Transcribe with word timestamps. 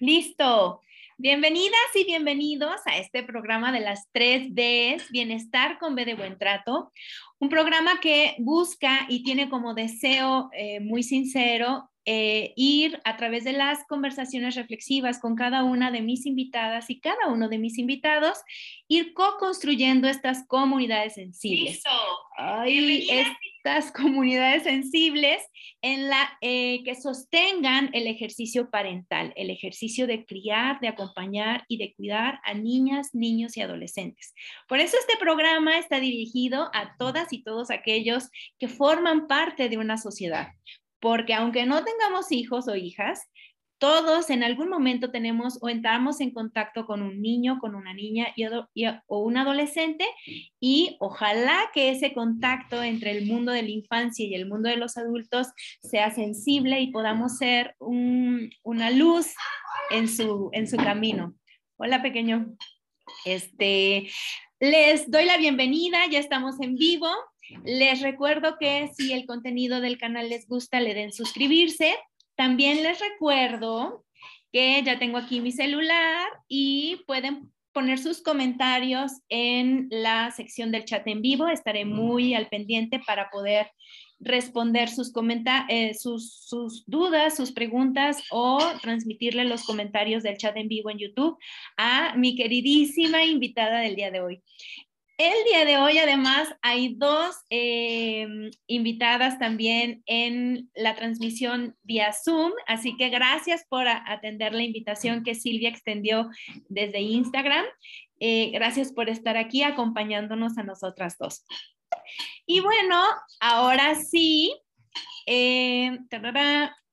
Listo. 0.00 0.80
Bienvenidas 1.16 1.96
y 1.96 2.04
bienvenidos 2.04 2.80
a 2.86 2.98
este 2.98 3.24
programa 3.24 3.72
de 3.72 3.80
las 3.80 4.08
3 4.12 4.54
Ds, 4.54 5.10
Bienestar 5.10 5.80
con 5.80 5.96
B 5.96 6.04
de 6.04 6.14
Buen 6.14 6.38
Trato, 6.38 6.92
un 7.40 7.48
programa 7.48 7.98
que 8.00 8.36
busca 8.38 9.06
y 9.08 9.24
tiene 9.24 9.50
como 9.50 9.74
deseo 9.74 10.50
eh, 10.52 10.78
muy 10.78 11.02
sincero 11.02 11.90
eh, 12.10 12.54
ir 12.56 13.02
a 13.04 13.18
través 13.18 13.44
de 13.44 13.52
las 13.52 13.84
conversaciones 13.86 14.54
reflexivas 14.54 15.18
con 15.20 15.36
cada 15.36 15.62
una 15.62 15.90
de 15.90 16.00
mis 16.00 16.24
invitadas 16.24 16.88
y 16.88 17.00
cada 17.00 17.28
uno 17.28 17.50
de 17.50 17.58
mis 17.58 17.76
invitados, 17.76 18.38
ir 18.88 19.12
co-construyendo 19.12 20.08
estas 20.08 20.46
comunidades 20.46 21.16
sensibles. 21.16 21.82
Ay, 22.38 23.06
estas 23.10 23.92
comunidades 23.92 24.62
sensibles 24.62 25.42
en 25.82 26.08
la 26.08 26.30
eh, 26.40 26.82
que 26.82 26.94
sostengan 26.94 27.90
el 27.92 28.06
ejercicio 28.06 28.70
parental, 28.70 29.34
el 29.36 29.50
ejercicio 29.50 30.06
de 30.06 30.24
criar, 30.24 30.80
de 30.80 30.88
acompañar 30.88 31.66
y 31.68 31.76
de 31.76 31.92
cuidar 31.92 32.40
a 32.42 32.54
niñas, 32.54 33.10
niños 33.12 33.54
y 33.58 33.60
adolescentes. 33.60 34.32
Por 34.66 34.78
eso 34.78 34.96
este 34.98 35.18
programa 35.18 35.78
está 35.78 36.00
dirigido 36.00 36.70
a 36.72 36.96
todas 36.96 37.34
y 37.34 37.42
todos 37.42 37.70
aquellos 37.70 38.30
que 38.58 38.68
forman 38.68 39.26
parte 39.26 39.68
de 39.68 39.76
una 39.76 39.98
sociedad, 39.98 40.54
porque 41.00 41.34
aunque 41.34 41.66
no 41.66 41.84
tengamos 41.84 42.32
hijos 42.32 42.68
o 42.68 42.76
hijas, 42.76 43.20
todos 43.78 44.28
en 44.30 44.42
algún 44.42 44.68
momento 44.68 45.10
tenemos 45.10 45.58
o 45.62 45.68
entramos 45.68 46.20
en 46.20 46.32
contacto 46.32 46.84
con 46.84 47.00
un 47.00 47.22
niño, 47.22 47.58
con 47.60 47.76
una 47.76 47.94
niña 47.94 48.34
o 49.06 49.20
un 49.20 49.36
adolescente 49.36 50.04
y 50.60 50.96
ojalá 50.98 51.70
que 51.72 51.90
ese 51.90 52.12
contacto 52.12 52.82
entre 52.82 53.12
el 53.12 53.26
mundo 53.26 53.52
de 53.52 53.62
la 53.62 53.70
infancia 53.70 54.26
y 54.26 54.34
el 54.34 54.48
mundo 54.48 54.68
de 54.68 54.76
los 54.76 54.96
adultos 54.96 55.48
sea 55.80 56.10
sensible 56.10 56.80
y 56.80 56.90
podamos 56.90 57.38
ser 57.38 57.76
una 57.78 58.90
luz 58.90 59.32
en 59.90 60.08
su, 60.08 60.50
en 60.52 60.68
su 60.68 60.76
camino. 60.76 61.34
Hola 61.76 62.02
pequeño. 62.02 62.56
Este, 63.24 64.10
les 64.58 65.08
doy 65.08 65.24
la 65.24 65.36
bienvenida, 65.36 65.98
ya 66.10 66.18
estamos 66.18 66.60
en 66.60 66.74
vivo. 66.74 67.08
Les 67.64 68.00
recuerdo 68.02 68.56
que 68.58 68.90
si 68.96 69.12
el 69.12 69.26
contenido 69.26 69.80
del 69.80 69.98
canal 69.98 70.28
les 70.28 70.46
gusta, 70.46 70.80
le 70.80 70.94
den 70.94 71.12
suscribirse. 71.12 71.94
También 72.34 72.82
les 72.82 73.00
recuerdo 73.00 74.04
que 74.52 74.82
ya 74.82 74.98
tengo 74.98 75.18
aquí 75.18 75.40
mi 75.40 75.52
celular 75.52 76.28
y 76.48 77.02
pueden 77.06 77.52
poner 77.72 77.98
sus 77.98 78.22
comentarios 78.22 79.12
en 79.28 79.88
la 79.90 80.30
sección 80.30 80.72
del 80.72 80.84
chat 80.84 81.06
en 81.06 81.22
vivo. 81.22 81.48
Estaré 81.48 81.84
muy 81.84 82.34
al 82.34 82.48
pendiente 82.48 83.00
para 83.06 83.30
poder 83.30 83.70
responder 84.20 84.88
sus, 84.88 85.12
eh, 85.68 85.94
sus, 85.94 86.40
sus, 86.40 86.84
dudas, 86.86 87.36
sus 87.36 87.52
preguntas 87.52 88.22
o 88.30 88.58
transmitirle 88.82 89.44
los 89.44 89.64
comentarios 89.64 90.22
del 90.22 90.38
chat 90.38 90.56
en 90.56 90.68
vivo 90.68 90.90
en 90.90 90.98
YouTube 90.98 91.38
a 91.76 92.16
mi 92.16 92.34
queridísima 92.34 93.24
invitada 93.24 93.80
del 93.80 93.94
día 93.94 94.10
de 94.10 94.20
hoy. 94.20 94.42
El 95.18 95.34
día 95.50 95.64
de 95.64 95.78
hoy, 95.78 95.98
además, 95.98 96.48
hay 96.62 96.94
dos 96.94 97.34
eh, 97.50 98.24
invitadas 98.68 99.36
también 99.40 100.04
en 100.06 100.70
la 100.76 100.94
transmisión 100.94 101.76
vía 101.82 102.12
Zoom, 102.12 102.52
así 102.68 102.96
que 102.96 103.08
gracias 103.08 103.64
por 103.68 103.88
atender 103.88 104.54
la 104.54 104.62
invitación 104.62 105.24
que 105.24 105.34
Silvia 105.34 105.70
extendió 105.70 106.30
desde 106.68 107.00
Instagram. 107.00 107.64
Eh, 108.20 108.52
gracias 108.52 108.92
por 108.92 109.08
estar 109.08 109.36
aquí 109.36 109.64
acompañándonos 109.64 110.56
a 110.56 110.62
nosotras 110.62 111.16
dos. 111.18 111.44
Y 112.46 112.60
bueno, 112.60 113.02
ahora 113.40 113.96
sí, 113.96 114.54
eh, 115.26 115.98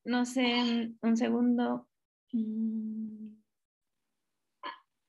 no 0.03 0.25
sé, 0.25 0.89
un 1.03 1.15
segundo. 1.15 1.87
Mm. 2.31 3.24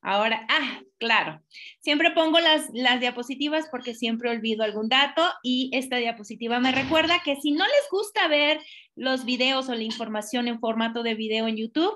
Ahora, 0.07 0.47
ah, 0.49 0.83
claro. 0.99 1.43
Siempre 1.81 2.13
pongo 2.13 2.39
las, 2.39 2.71
las 2.73 3.01
diapositivas 3.01 3.67
porque 3.73 3.93
siempre 3.93 4.31
olvido 4.31 4.63
algún 4.63 4.89
dato 4.89 5.21
y 5.43 5.69
esta 5.73 5.97
diapositiva 5.97 6.61
me 6.61 6.71
recuerda 6.71 7.23
que 7.25 7.35
si 7.35 7.51
no 7.51 7.65
les 7.65 7.91
gusta 7.91 8.29
ver 8.29 8.61
los 8.95 9.25
videos 9.25 9.69
o 9.69 9.75
la 9.75 9.83
información 9.83 10.47
en 10.47 10.61
formato 10.61 11.03
de 11.03 11.17
video 11.17 11.49
en 11.49 11.57
YouTube, 11.57 11.93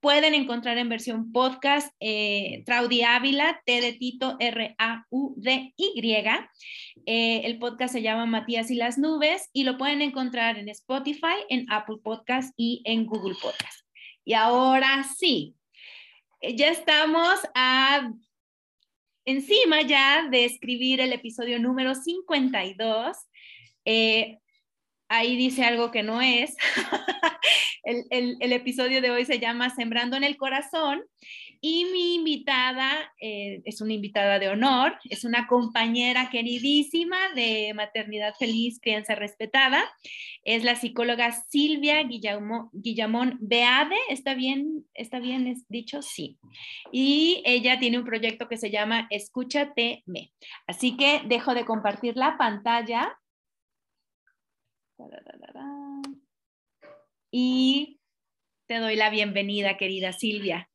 pueden 0.00 0.34
encontrar 0.34 0.76
en 0.76 0.88
versión 0.88 1.30
podcast 1.30 1.94
eh, 2.00 2.64
Traudy 2.66 3.02
Ávila, 3.02 3.62
T 3.64 3.80
de 3.80 3.92
Tito, 3.92 4.36
R-A-U-D-Y. 4.40 6.00
Eh, 7.06 7.42
el 7.44 7.60
podcast 7.60 7.92
se 7.92 8.02
llama 8.02 8.26
Matías 8.26 8.72
y 8.72 8.74
las 8.74 8.98
Nubes 8.98 9.50
y 9.52 9.62
lo 9.62 9.78
pueden 9.78 10.02
encontrar 10.02 10.58
en 10.58 10.68
Spotify, 10.68 11.46
en 11.48 11.70
Apple 11.70 11.98
Podcast 12.02 12.52
y 12.56 12.82
en 12.84 13.06
Google 13.06 13.36
Podcast. 13.40 13.86
Y 14.24 14.34
ahora 14.34 15.04
sí, 15.16 15.54
ya 16.42 16.68
estamos 16.68 17.38
a, 17.54 18.10
encima 19.24 19.82
ya 19.82 20.28
de 20.28 20.44
escribir 20.44 21.00
el 21.00 21.12
episodio 21.12 21.58
número 21.58 21.94
52. 21.94 23.16
Eh, 23.84 24.38
ahí 25.08 25.36
dice 25.36 25.64
algo 25.64 25.90
que 25.90 26.02
no 26.02 26.20
es. 26.20 26.56
el, 27.84 28.36
el, 28.40 28.52
episodio 28.52 29.00
de 29.00 29.10
hoy 29.10 29.24
se 29.24 29.38
llama 29.38 29.70
Sembrando 29.70 30.16
en 30.16 30.24
el 30.24 30.36
Corazón 30.36 31.04
y 31.64 31.84
mi 31.84 32.16
invitada 32.16 32.90
eh, 33.20 33.62
es 33.64 33.80
una 33.80 33.92
invitada 33.92 34.40
de 34.40 34.48
honor, 34.48 34.98
es 35.08 35.22
una 35.22 35.46
compañera 35.46 36.28
queridísima 36.28 37.16
de 37.36 37.72
Maternidad 37.72 38.34
Feliz, 38.34 38.80
Crianza 38.82 39.14
Respetada. 39.14 39.80
Es 40.42 40.64
la 40.64 40.74
psicóloga 40.74 41.30
Silvia 41.30 42.02
Guillamón 42.02 43.38
Beade. 43.40 43.94
¿Está 44.08 44.34
bien? 44.34 44.86
¿Está 44.92 45.20
bien 45.20 45.54
dicho? 45.68 46.02
Sí. 46.02 46.36
Y 46.90 47.44
ella 47.46 47.78
tiene 47.78 47.98
un 47.98 48.04
proyecto 48.04 48.48
que 48.48 48.56
se 48.56 48.72
llama 48.72 49.06
Escúchate 49.10 50.02
Me. 50.04 50.32
Así 50.66 50.96
que 50.96 51.22
dejo 51.26 51.54
de 51.54 51.64
compartir 51.64 52.16
la 52.16 52.36
pantalla. 52.38 53.16
Y 57.30 58.00
te 58.66 58.78
doy 58.78 58.96
la 58.96 59.10
bienvenida, 59.10 59.76
querida 59.76 60.12
Silvia. 60.12 60.68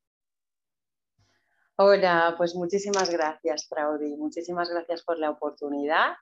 Hola, 1.79 2.33
pues 2.35 2.55
muchísimas 2.55 3.11
gracias, 3.11 3.69
Traudy. 3.69 4.17
Muchísimas 4.17 4.67
gracias 4.67 5.03
por 5.03 5.19
la 5.19 5.29
oportunidad. 5.29 6.15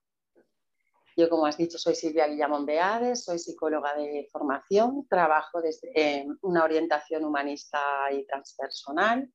Yo, 1.16 1.30
como 1.30 1.46
has 1.46 1.56
dicho, 1.56 1.78
soy 1.78 1.96
Silvia 1.96 2.28
Guillamón 2.28 2.66
Beades, 2.66 3.24
soy 3.24 3.40
psicóloga 3.40 3.96
de 3.96 4.28
formación, 4.34 5.08
trabajo 5.08 5.62
desde 5.62 6.28
una 6.42 6.66
orientación 6.66 7.24
humanista 7.24 7.80
y 8.12 8.26
transpersonal. 8.26 9.32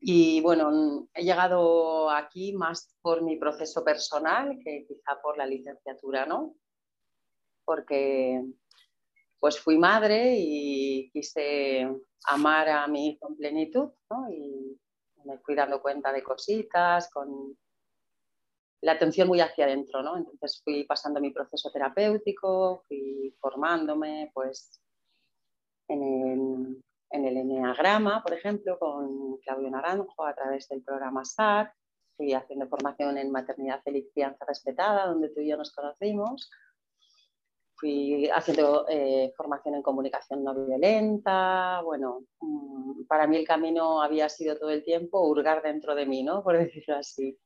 Y 0.00 0.40
bueno, 0.40 1.08
he 1.12 1.24
llegado 1.24 2.10
aquí 2.10 2.52
más 2.52 2.94
por 3.02 3.22
mi 3.22 3.36
proceso 3.36 3.82
personal 3.82 4.56
que 4.62 4.86
quizá 4.86 5.20
por 5.20 5.36
la 5.36 5.46
licenciatura, 5.46 6.26
¿no? 6.26 6.54
Porque 7.64 8.40
pues 9.40 9.58
fui 9.58 9.78
madre 9.78 10.36
y 10.38 11.10
quise 11.10 11.88
amar 12.26 12.68
a 12.68 12.86
mi 12.86 13.08
hijo 13.08 13.30
en 13.30 13.36
plenitud, 13.36 13.90
¿no? 14.10 14.28
Me 15.28 15.38
fui 15.38 15.54
dando 15.54 15.80
cuenta 15.80 16.12
de 16.12 16.22
cositas, 16.22 17.10
con 17.12 17.56
la 18.80 18.92
atención 18.92 19.28
muy 19.28 19.40
hacia 19.40 19.66
adentro, 19.66 20.02
¿no? 20.02 20.16
Entonces 20.16 20.60
fui 20.64 20.84
pasando 20.84 21.20
mi 21.20 21.30
proceso 21.30 21.70
terapéutico, 21.70 22.84
fui 22.88 23.36
formándome, 23.40 24.30
pues, 24.32 24.80
en, 25.88 26.82
en 27.10 27.24
el 27.24 27.36
Enneagrama, 27.36 28.22
por 28.22 28.34
ejemplo, 28.34 28.78
con 28.78 29.38
Claudio 29.38 29.70
Naranjo 29.70 30.24
a 30.24 30.34
través 30.34 30.68
del 30.68 30.82
programa 30.82 31.24
SAC. 31.24 31.72
Fui 32.16 32.32
haciendo 32.34 32.68
formación 32.68 33.16
en 33.18 33.30
maternidad 33.30 33.82
feliz, 33.82 34.06
crianza 34.12 34.44
respetada, 34.46 35.06
donde 35.06 35.28
tú 35.30 35.40
y 35.40 35.48
yo 35.48 35.56
nos 35.56 35.72
conocimos. 35.72 36.50
Fui 37.78 38.28
haciendo 38.28 38.86
eh, 38.88 39.32
formación 39.36 39.76
en 39.76 39.82
comunicación 39.82 40.42
no 40.42 40.52
violenta. 40.54 41.80
Bueno, 41.82 42.24
mm, 42.40 43.04
para 43.06 43.26
mí 43.26 43.36
el 43.36 43.46
camino 43.46 44.02
había 44.02 44.28
sido 44.28 44.58
todo 44.58 44.70
el 44.70 44.82
tiempo 44.82 45.20
hurgar 45.28 45.62
dentro 45.62 45.94
de 45.94 46.04
mí, 46.04 46.22
¿no? 46.24 46.42
Por 46.44 46.58
decirlo 46.58 46.96
así. 46.96 47.38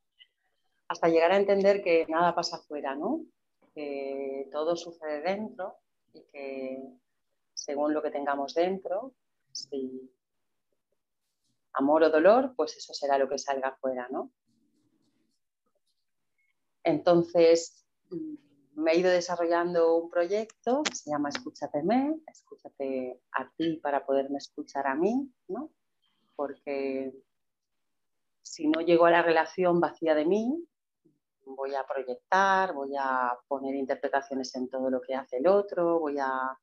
Hasta 0.87 1.07
llegar 1.07 1.31
a 1.31 1.37
entender 1.37 1.83
que 1.83 2.05
nada 2.07 2.33
pasa 2.33 2.57
afuera, 2.57 2.95
¿no? 2.95 3.25
Que 3.75 4.49
todo 4.51 4.75
sucede 4.75 5.21
dentro 5.21 5.77
y 6.13 6.23
que 6.31 6.83
según 7.53 7.93
lo 7.93 8.01
que 8.01 8.11
tengamos 8.11 8.53
dentro, 8.55 9.13
si 9.51 10.11
amor 11.73 12.03
o 12.03 12.09
dolor, 12.09 12.53
pues 12.55 12.75
eso 12.75 12.93
será 12.93 13.17
lo 13.17 13.29
que 13.29 13.37
salga 13.37 13.69
afuera, 13.69 14.07
¿no? 14.09 14.31
Entonces, 16.83 17.85
mm, 18.09 18.42
me 18.75 18.91
he 18.91 18.99
ido 18.99 19.11
desarrollando 19.11 19.95
un 19.95 20.09
proyecto 20.09 20.83
que 20.83 20.95
se 20.95 21.09
llama 21.09 21.29
Escúchateme, 21.29 22.21
escúchate 22.27 23.21
a 23.31 23.49
ti 23.57 23.77
para 23.77 24.05
poderme 24.05 24.37
escuchar 24.37 24.87
a 24.87 24.95
mí, 24.95 25.31
¿no? 25.47 25.71
Porque 26.35 27.13
si 28.41 28.67
no 28.67 28.81
llego 28.81 29.05
a 29.05 29.11
la 29.11 29.21
relación 29.21 29.79
vacía 29.79 30.15
de 30.15 30.25
mí, 30.25 30.67
voy 31.45 31.75
a 31.75 31.85
proyectar, 31.85 32.73
voy 32.73 32.95
a 32.97 33.37
poner 33.47 33.75
interpretaciones 33.75 34.55
en 34.55 34.69
todo 34.69 34.89
lo 34.89 35.01
que 35.01 35.15
hace 35.15 35.37
el 35.37 35.47
otro, 35.47 35.99
voy 35.99 36.17
a 36.19 36.57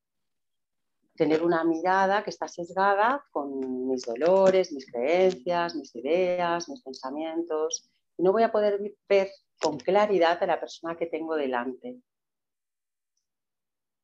tener 1.17 1.43
una 1.43 1.65
mirada 1.65 2.25
que 2.25 2.31
está 2.31 2.49
sesgada 2.49 3.25
con 3.31 3.89
mis 3.89 4.03
dolores, 4.03 4.73
mis 4.73 4.91
creencias, 4.91 5.75
mis 5.75 5.95
ideas, 5.95 6.69
mis 6.69 6.83
pensamientos. 6.83 7.91
No 8.21 8.33
voy 8.33 8.43
a 8.43 8.53
poder 8.53 8.81
ver 9.09 9.29
con 9.61 9.79
claridad 9.79 10.43
a 10.43 10.47
la 10.47 10.61
persona 10.61 10.97
que 10.97 11.07
tengo 11.07 11.37
delante. 11.37 12.01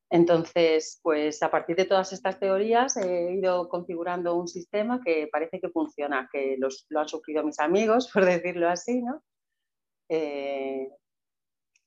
Entonces, 0.09 1.01
pues 1.03 1.43
a 1.43 1.51
partir 1.51 1.75
de 1.77 1.85
todas 1.85 2.13
estas 2.13 2.39
teorías 2.39 2.97
he 2.97 3.35
ido 3.35 3.69
configurando 3.69 4.37
un 4.37 4.47
sistema 4.47 5.01
que 5.05 5.29
parece 5.33 5.61
que 5.61 5.69
funciona, 5.69 6.29
que 6.33 6.57
lo 6.59 7.01
han 7.01 7.09
sufrido 7.09 7.43
mis 7.43 7.59
amigos, 7.59 8.11
por 8.13 8.25
decirlo 8.25 8.69
así, 8.69 9.03
¿no? 9.03 9.23
Eh, 10.09 10.89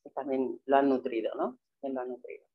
que 0.03 0.09
también 0.09 0.59
lo 0.65 0.77
han 0.77 0.89
nutrido, 0.89 1.33
¿no? 1.35 1.57
lo 1.81 2.01
han 2.01 2.09
nutrido. 2.09 2.45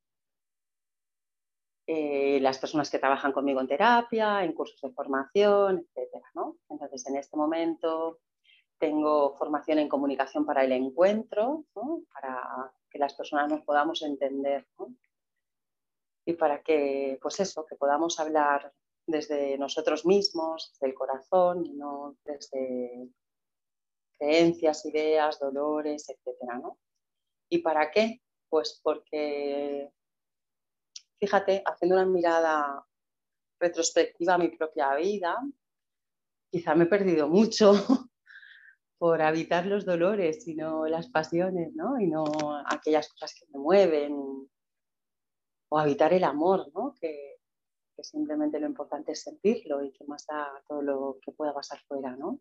Eh, 1.87 2.41
las 2.41 2.59
personas 2.59 2.91
que 2.91 2.99
trabajan 2.99 3.33
conmigo 3.33 3.61
en 3.61 3.69
terapia, 3.69 4.45
en 4.45 4.53
cursos 4.53 4.81
de 4.81 4.95
formación, 4.95 5.87
etcétera, 5.87 6.27
¿no? 6.35 6.59
Entonces, 6.69 7.07
en 7.07 7.17
este 7.17 7.37
momento 7.37 8.21
tengo 8.79 9.35
formación 9.37 9.79
en 9.79 9.89
comunicación 9.89 10.45
para 10.45 10.65
el 10.65 10.73
encuentro, 10.73 11.65
para 12.13 12.73
que 12.91 12.99
las 12.99 13.15
personas 13.15 13.51
nos 13.51 13.63
podamos 13.63 14.03
entender 14.03 14.67
y 16.27 16.33
para 16.35 16.63
que, 16.63 17.19
pues 17.21 17.41
eso, 17.41 17.67
que 17.67 17.77
podamos 17.77 18.19
hablar 18.19 18.73
desde 19.07 19.59
nosotros 19.59 20.07
mismos, 20.07 20.73
desde 20.73 20.87
el 20.87 20.95
corazón, 20.95 21.67
y 21.67 21.73
no 21.75 22.17
desde 22.25 23.09
creencias, 24.19 24.87
ideas, 24.87 25.39
dolores, 25.39 26.09
etcétera, 26.09 26.59
¿no? 26.59 26.79
¿Y 27.51 27.59
para 27.59 27.91
qué? 27.91 28.23
Pues 28.49 28.81
porque 28.83 29.93
fíjate, 31.25 31.63
haciendo 31.65 31.97
una 31.97 32.07
mirada 32.07 32.87
retrospectiva 33.59 34.35
a 34.35 34.39
mi 34.39 34.49
propia 34.49 34.95
vida, 34.95 35.37
quizá 36.51 36.75
me 36.75 36.85
he 36.85 36.87
perdido 36.87 37.29
mucho 37.29 37.73
por 38.99 39.23
habitar 39.23 39.67
los 39.67 39.85
dolores 39.85 40.47
y 40.49 40.55
no 40.55 40.87
las 40.87 41.09
pasiones, 41.09 41.75
¿no? 41.75 42.01
Y 42.01 42.07
no 42.07 42.25
aquellas 42.67 43.09
cosas 43.09 43.35
que 43.35 43.47
me 43.53 43.59
mueven. 43.59 44.49
O 45.69 45.79
habitar 45.79 46.13
el 46.13 46.25
amor, 46.25 46.71
¿no? 46.75 46.95
Que, 47.01 47.35
simplemente 48.03 48.61
lo 48.61 48.67
importante 48.67 49.13
es 49.13 49.23
sentirlo 49.23 49.83
y 49.83 49.93
que 49.93 50.05
más 50.05 50.27
da 50.27 50.63
todo 50.69 50.83
lo 50.83 51.19
que 51.23 51.33
pueda 51.33 51.55
pasar 51.55 51.81
fuera, 51.87 52.17
¿no? 52.17 52.41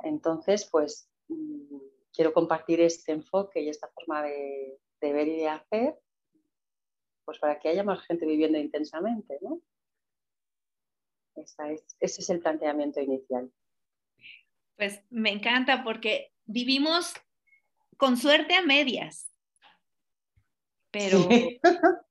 Entonces, 0.00 0.68
pues 0.70 1.08
mm, 1.28 1.76
quiero 2.12 2.32
compartir 2.32 2.80
este 2.80 3.12
enfoque 3.12 3.60
y 3.60 3.68
esta 3.68 3.88
forma 3.88 4.22
de, 4.22 4.80
de 5.00 5.12
ver 5.12 5.28
y 5.28 5.36
de 5.36 5.48
hacer 5.48 5.98
pues 7.24 7.38
para 7.38 7.58
que 7.58 7.68
haya 7.68 7.82
más 7.82 8.02
gente 8.06 8.26
viviendo 8.26 8.58
intensamente, 8.58 9.38
¿no? 9.40 9.60
ese 11.36 11.82
es 11.98 12.30
el 12.30 12.40
planteamiento 12.40 13.00
inicial. 13.00 13.50
Pues 14.76 15.00
me 15.10 15.30
encanta 15.30 15.84
porque 15.84 16.32
vivimos 16.44 17.12
con 17.96 18.16
suerte 18.16 18.54
a 18.54 18.62
medias, 18.62 19.30
pero 20.90 21.28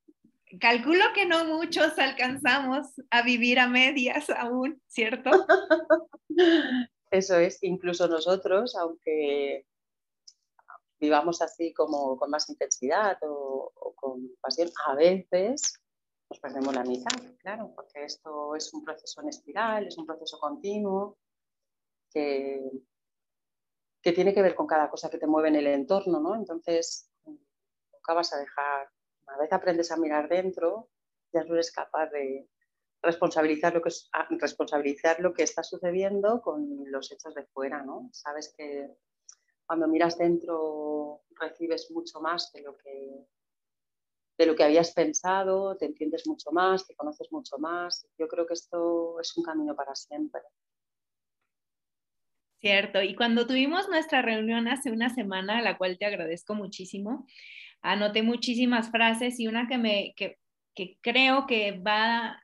calculo 0.60 1.04
que 1.14 1.26
no 1.26 1.46
muchos 1.46 1.98
alcanzamos 1.98 2.88
a 3.10 3.22
vivir 3.22 3.60
a 3.60 3.68
medias 3.68 4.30
aún, 4.30 4.82
¿cierto? 4.88 5.32
Eso 7.12 7.38
es, 7.38 7.62
incluso 7.62 8.08
nosotros, 8.08 8.76
aunque 8.76 9.68
vivamos 11.00 11.42
así 11.42 11.74
como 11.74 12.18
con 12.18 12.30
más 12.30 12.50
intensidad 12.50 13.18
o, 13.22 13.72
con 13.96 14.36
pasión, 14.42 14.70
a 14.88 14.96
veces 14.96 15.80
nos 16.30 16.40
perdemos 16.40 16.74
la 16.74 16.84
mitad, 16.84 17.22
claro, 17.38 17.72
porque 17.76 18.04
esto 18.04 18.56
es 18.56 18.74
un 18.74 18.84
proceso 18.84 19.22
en 19.22 19.30
espiral, 19.30 19.88
es 19.88 19.98
un 19.98 20.08
proceso 20.08 20.40
continuo 20.40 21.18
que, 22.14 22.72
tiene 24.02 24.34
que 24.34 24.42
ver 24.42 24.56
con 24.56 24.68
cada 24.68 24.90
cosa 24.90 25.10
que 25.10 25.18
te 25.18 25.28
mueve 25.28 25.50
en 25.50 25.56
el 25.56 25.68
entorno, 25.68 26.20
¿no? 26.20 26.36
Entonces, 26.36 27.10
nunca 27.26 28.14
vas 28.14 28.34
a 28.34 28.40
dejar, 28.40 28.90
una 29.28 29.38
vez 29.38 29.52
aprendes 29.52 29.92
a 29.92 29.98
mirar 29.98 30.28
dentro, 30.28 30.90
ya 31.32 31.44
no 31.44 31.54
eres 31.54 31.72
capaz 31.72 32.10
de 32.12 32.50
responsabilizar 33.02 33.74
lo 33.74 33.82
que, 33.82 33.90
responsabilizar 34.40 35.20
lo 35.20 35.34
que 35.34 35.44
está 35.44 35.64
sucediendo 35.64 36.42
con 36.42 36.84
los 36.92 37.12
hechos 37.12 37.34
de 37.34 37.46
fuera, 37.46 37.84
¿no? 37.84 38.10
Sabes 38.12 38.54
que 38.56 38.90
cuando 39.66 39.88
miras 39.88 40.18
dentro 40.18 41.24
recibes 41.40 41.90
mucho 41.92 42.20
más 42.20 42.52
de 42.52 42.62
lo 42.62 42.78
que 42.78 43.26
de 44.38 44.46
lo 44.46 44.56
que 44.56 44.64
habías 44.64 44.92
pensado, 44.92 45.78
te 45.78 45.86
entiendes 45.86 46.26
mucho 46.28 46.52
más, 46.52 46.88
te 46.88 46.96
conoces 46.96 47.32
mucho 47.32 47.58
más. 47.60 48.08
Yo 48.18 48.28
creo 48.28 48.48
que 48.48 48.56
esto 48.56 49.20
es 49.20 49.38
un 49.38 49.44
camino 49.44 49.76
para 49.76 49.96
siempre. 49.96 50.42
Cierto, 52.64 53.02
y 53.02 53.14
cuando 53.14 53.46
tuvimos 53.46 53.90
nuestra 53.90 54.22
reunión 54.22 54.70
hace 54.70 54.90
una 54.90 55.10
semana, 55.10 55.58
a 55.58 55.62
la 55.62 55.78
cual 55.78 55.98
te 55.98 56.06
agradezco 56.06 56.56
muchísimo, 56.56 57.28
anoté 57.82 58.24
muchísimas 58.24 58.90
frases 58.90 59.38
y 59.38 59.48
una 59.48 59.68
que 59.68 59.78
me 59.78 60.14
que, 60.16 60.38
que 60.74 60.98
creo 61.02 61.46
que 61.46 61.74
va 61.74 62.42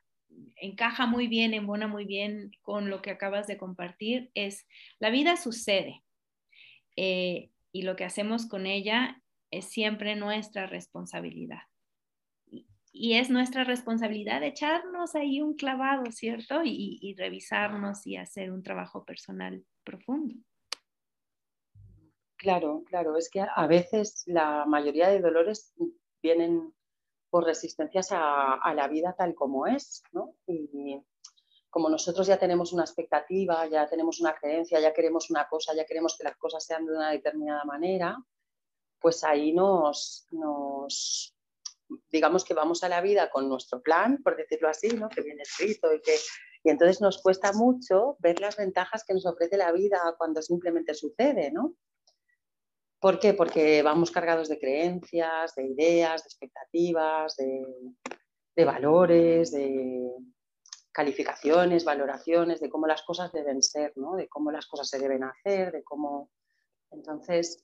encaja 0.57 1.05
muy 1.05 1.27
bien, 1.27 1.53
embona 1.53 1.88
muy 1.88 2.03
bien 2.03 2.51
con 2.63 2.89
lo 2.89 3.01
que 3.01 3.11
acabas 3.11 3.47
de 3.47 3.57
compartir 3.57 4.29
es 4.33 4.67
la 4.99 5.09
vida 5.09 5.38
sucede, 5.38 6.03
eh, 6.97 7.49
y 7.71 7.83
lo 7.83 7.95
que 7.95 8.03
hacemos 8.03 8.45
con 8.45 8.65
ella 8.65 9.21
es 9.51 9.69
siempre 9.69 10.17
nuestra 10.17 10.67
responsabilidad. 10.67 11.61
Y, 13.01 13.13
es 13.13 13.29
nuestra 13.29 13.63
responsabilidad 13.63 14.44
echarnos 14.44 15.15
ahí 15.15 15.39
un 15.39 15.53
clavado, 15.56 16.12
¿cierto? 16.12 16.62
Y, 16.65 17.15
revisarnos 17.18 18.06
y 18.06 18.18
hacer 18.18 18.51
un 18.51 18.62
trabajo 18.62 19.06
personal 19.06 19.63
profundo. 19.86 20.36
Claro, 22.36 22.84
claro, 22.86 23.15
es 23.15 23.29
que 23.29 23.39
a 23.41 23.68
veces 23.68 24.24
la 24.27 24.65
mayoría 24.65 25.08
de 25.08 25.22
dolores 25.22 25.74
vienen 26.22 26.74
por 27.29 27.46
resistencias 27.46 28.12
a, 28.12 28.56
a 28.56 28.74
la 28.74 28.89
vida 28.89 29.15
tal 29.18 29.34
como 29.34 29.65
es, 29.65 30.03
¿no? 30.12 30.36
Y, 30.46 31.01
como 31.70 31.89
nosotros 31.89 32.27
ya 32.27 32.38
tenemos 32.38 32.74
una 32.74 32.84
expectativa, 32.84 33.65
ya 33.68 33.88
tenemos 33.88 34.20
una 34.20 34.34
creencia, 34.34 34.79
ya 34.79 34.94
queremos 34.94 35.29
una 35.29 35.48
cosa, 35.48 35.74
ya 35.74 35.86
queremos 35.86 36.18
que 36.18 36.24
las 36.24 36.36
cosas 36.36 36.65
sean 36.65 36.86
de 36.86 36.94
una 36.94 37.12
determinada 37.12 37.63
manera, 37.63 38.18
pues 39.00 39.24
ahí 39.24 39.53
nos, 39.53 40.27
nos 40.32 41.38
digamos 42.12 42.43
que 42.43 42.53
vamos 42.53 42.84
a 42.84 42.89
la 42.89 43.01
vida 43.01 43.29
con 43.29 43.50
nuestro 43.50 43.81
plan, 43.81 44.22
por 44.24 44.36
decirlo 44.36 44.69
así, 44.69 44.89
¿no? 44.89 45.10
que 45.10 45.22
viene 45.22 45.43
escrito 45.43 45.93
y 45.93 46.01
que 46.01 46.15
y 46.62 46.69
entonces 46.69 47.00
nos 47.00 47.22
cuesta 47.22 47.53
mucho 47.53 48.17
ver 48.19 48.41
las 48.41 48.58
ventajas 48.58 49.05
que 49.05 49.13
nos 49.13 49.25
ofrece 49.25 49.55
la 49.55 49.72
vida 49.72 49.98
cuando 50.17 50.41
simplemente 50.41 50.93
sucede, 50.93 51.51
¿no? 51.51 51.75
¿Por 53.00 53.17
qué? 53.17 53.34
Porque 53.34 53.81
vamos 53.81 54.12
cargados 54.12 54.50
de 54.50 54.60
creencias, 54.60 55.55
de 55.55 55.67
ideas, 55.67 56.22
de 56.22 56.27
expectativas, 56.27 57.38
de, 57.38 57.63
de 58.58 58.65
valores, 58.65 59.51
de, 59.51 60.12
calificaciones, 60.91 61.86
valoraciones 61.86 62.60
de 62.60 62.69
cómo 62.69 62.86
las 62.86 63.03
cosas 63.03 63.31
deben 63.31 63.62
ser, 63.62 63.93
¿no? 63.96 64.17
de 64.17 64.27
cómo 64.27 64.51
las 64.51 64.67
cosas 64.67 64.89
se 64.89 65.00
deben 65.00 65.24
hacer, 65.24 65.72
de 65.72 65.81
cómo... 65.81 66.29
Entonces, 66.91 67.63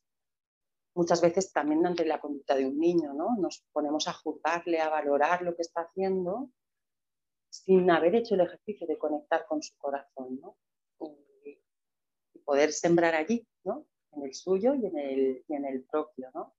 muchas 0.95 1.21
veces 1.21 1.51
también 1.51 1.85
ante 1.85 2.05
la 2.05 2.19
conducta 2.19 2.55
de 2.55 2.65
un 2.65 2.79
niño, 2.79 3.13
¿no? 3.13 3.35
Nos 3.37 3.63
ponemos 3.71 4.07
a 4.07 4.13
juzgarle, 4.13 4.79
a 4.79 4.89
valorar 4.89 5.41
lo 5.41 5.55
que 5.55 5.61
está 5.61 5.81
haciendo 5.81 6.49
sin 7.49 7.89
haber 7.91 8.15
hecho 8.15 8.35
el 8.35 8.41
ejercicio 8.41 8.87
de 8.87 8.97
conectar 8.97 9.45
con 9.45 9.61
su 9.61 9.77
corazón, 9.77 10.39
¿no? 10.41 10.57
Y, 11.43 11.59
poder 12.43 12.71
sembrar 12.71 13.15
allí, 13.15 13.47
¿no? 13.63 13.85
En 14.11 14.23
el 14.23 14.33
suyo 14.33 14.73
y 14.75 14.85
en 14.85 14.97
el, 14.97 15.43
y 15.47 15.53
en 15.53 15.65
el 15.65 15.83
propio, 15.83 16.29
¿no? 16.33 16.53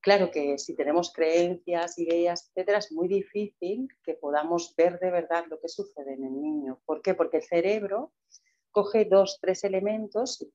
Claro 0.00 0.30
que 0.30 0.56
si 0.58 0.76
tenemos 0.76 1.12
creencias, 1.12 1.98
ideas, 1.98 2.48
etcétera, 2.48 2.78
es 2.78 2.92
muy 2.92 3.08
difícil 3.08 3.88
que 4.04 4.14
podamos 4.14 4.72
ver 4.76 5.00
de 5.00 5.10
verdad 5.10 5.44
lo 5.48 5.60
que 5.60 5.68
sucede 5.68 6.14
en 6.14 6.24
el 6.24 6.40
niño. 6.40 6.80
¿Por 6.84 7.02
qué? 7.02 7.14
Porque 7.14 7.38
el 7.38 7.42
cerebro 7.42 8.12
coge 8.70 9.04
dos, 9.04 9.38
tres 9.40 9.64
elementos. 9.64 10.46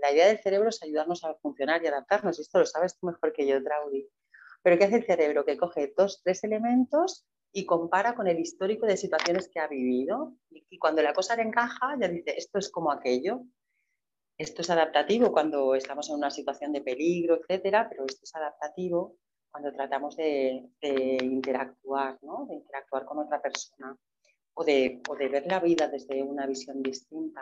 La 0.00 0.12
idea 0.12 0.28
del 0.28 0.38
cerebro 0.38 0.68
es 0.68 0.82
ayudarnos 0.82 1.24
a 1.24 1.34
funcionar 1.34 1.82
y 1.82 1.86
adaptarnos. 1.86 2.38
Y 2.38 2.42
esto 2.42 2.58
lo 2.58 2.66
sabes 2.66 2.98
tú 2.98 3.06
mejor 3.06 3.32
que 3.32 3.46
yo, 3.46 3.62
Traudy. 3.62 4.08
Pero 4.62 4.78
¿qué 4.78 4.84
hace 4.84 4.96
el 4.96 5.06
cerebro? 5.06 5.44
Que 5.44 5.56
coge 5.56 5.92
dos, 5.96 6.20
tres 6.22 6.42
elementos 6.44 7.26
y 7.52 7.64
compara 7.64 8.14
con 8.14 8.26
el 8.26 8.38
histórico 8.38 8.84
de 8.86 8.96
situaciones 8.96 9.48
que 9.48 9.60
ha 9.60 9.68
vivido. 9.68 10.34
Y, 10.50 10.78
cuando 10.78 11.02
la 11.02 11.14
cosa 11.14 11.36
le 11.36 11.42
encaja, 11.42 11.96
ya 12.00 12.08
dice, 12.08 12.34
esto 12.36 12.58
es 12.58 12.70
como 12.70 12.92
aquello. 12.92 13.42
Esto 14.38 14.62
es 14.62 14.68
adaptativo 14.68 15.32
cuando 15.32 15.74
estamos 15.74 16.10
en 16.10 16.16
una 16.16 16.30
situación 16.30 16.72
de 16.72 16.82
peligro, 16.82 17.40
etcétera, 17.40 17.88
pero 17.88 18.04
esto 18.04 18.24
es 18.24 18.34
adaptativo 18.34 19.16
cuando 19.50 19.72
tratamos 19.72 20.16
de, 20.16 20.68
interactuar, 21.22 22.18
¿no? 22.22 22.44
de 22.46 22.56
interactuar 22.56 23.06
con 23.06 23.20
otra 23.20 23.40
persona 23.40 23.96
o 24.52 24.64
de, 24.64 25.00
o 25.08 25.16
de 25.16 25.28
ver 25.28 25.46
la 25.46 25.60
vida 25.60 25.88
desde 25.88 26.22
una 26.22 26.46
visión 26.46 26.82
distinta. 26.82 27.40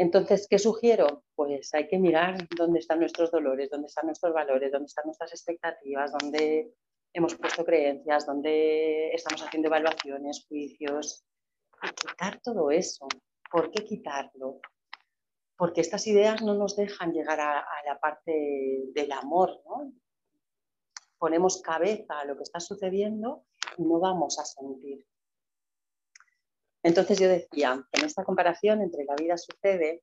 Entonces, 0.00 0.46
¿qué 0.48 0.58
sugiero? 0.58 1.24
Pues 1.34 1.74
hay 1.74 1.86
que 1.88 1.98
mirar 1.98 2.48
dónde 2.56 2.78
están 2.78 3.00
nuestros 3.00 3.30
dolores, 3.30 3.68
dónde 3.70 3.88
están 3.88 4.06
nuestros 4.06 4.32
valores, 4.32 4.72
dónde 4.72 4.86
están 4.86 5.04
nuestras 5.04 5.32
expectativas, 5.32 6.12
dónde 6.18 6.72
hemos 7.12 7.34
puesto 7.34 7.64
creencias, 7.64 8.26
dónde 8.26 9.10
estamos 9.12 9.42
haciendo 9.42 9.68
evaluaciones, 9.68 10.46
juicios. 10.48 11.24
Y 11.82 11.88
quitar 11.88 12.40
todo 12.42 12.70
eso. 12.70 13.06
¿Por 13.50 13.70
qué 13.70 13.84
quitarlo? 13.84 14.60
porque 15.60 15.82
estas 15.82 16.06
ideas 16.06 16.40
no 16.40 16.54
nos 16.54 16.74
dejan 16.74 17.12
llegar 17.12 17.38
a, 17.38 17.62
la 17.84 18.00
parte 18.00 18.32
del 18.94 19.12
amor, 19.12 19.60
¿no? 19.66 19.92
Ponemos 21.18 21.60
cabeza 21.60 22.18
a 22.18 22.24
lo 22.24 22.34
que 22.34 22.44
está 22.44 22.60
sucediendo 22.60 23.44
y 23.76 23.82
no 23.82 24.00
vamos 24.00 24.38
a 24.38 24.46
sentir. 24.46 25.06
Entonces 26.82 27.18
yo 27.18 27.28
decía, 27.28 27.86
en 27.92 28.04
esta 28.04 28.24
comparación 28.24 28.80
entre 28.80 29.04
la 29.04 29.14
vida 29.14 29.36
sucede, 29.36 30.02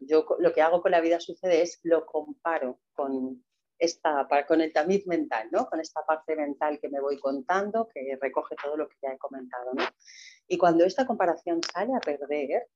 yo 0.00 0.26
lo 0.38 0.52
que 0.52 0.62
hago 0.62 0.82
con 0.82 0.90
la 0.90 1.00
vida 1.00 1.20
sucede 1.20 1.62
es 1.62 1.80
lo 1.82 2.06
comparo 2.06 2.80
con 2.94 3.44
esta 3.78 4.26
con 4.46 4.60
el 4.60 4.72
tamiz 4.72 5.06
mental, 5.06 5.48
¿no? 5.52 5.66
Con 5.66 5.80
esta 5.80 6.04
parte 6.04 6.34
mental 6.34 6.80
que 6.80 6.88
me 6.88 7.00
voy 7.00 7.18
contando, 7.20 7.88
que 7.88 8.18
recoge 8.20 8.56
todo 8.62 8.76
lo 8.76 8.88
que 8.88 8.96
ya 9.02 9.12
he 9.12 9.18
comentado, 9.18 9.72
¿no? 9.74 9.84
Y 10.48 10.58
cuando 10.58 10.84
esta 10.84 11.06
comparación 11.06 11.60
sale 11.62 11.94
a 11.94 12.00
perder, 12.00 12.68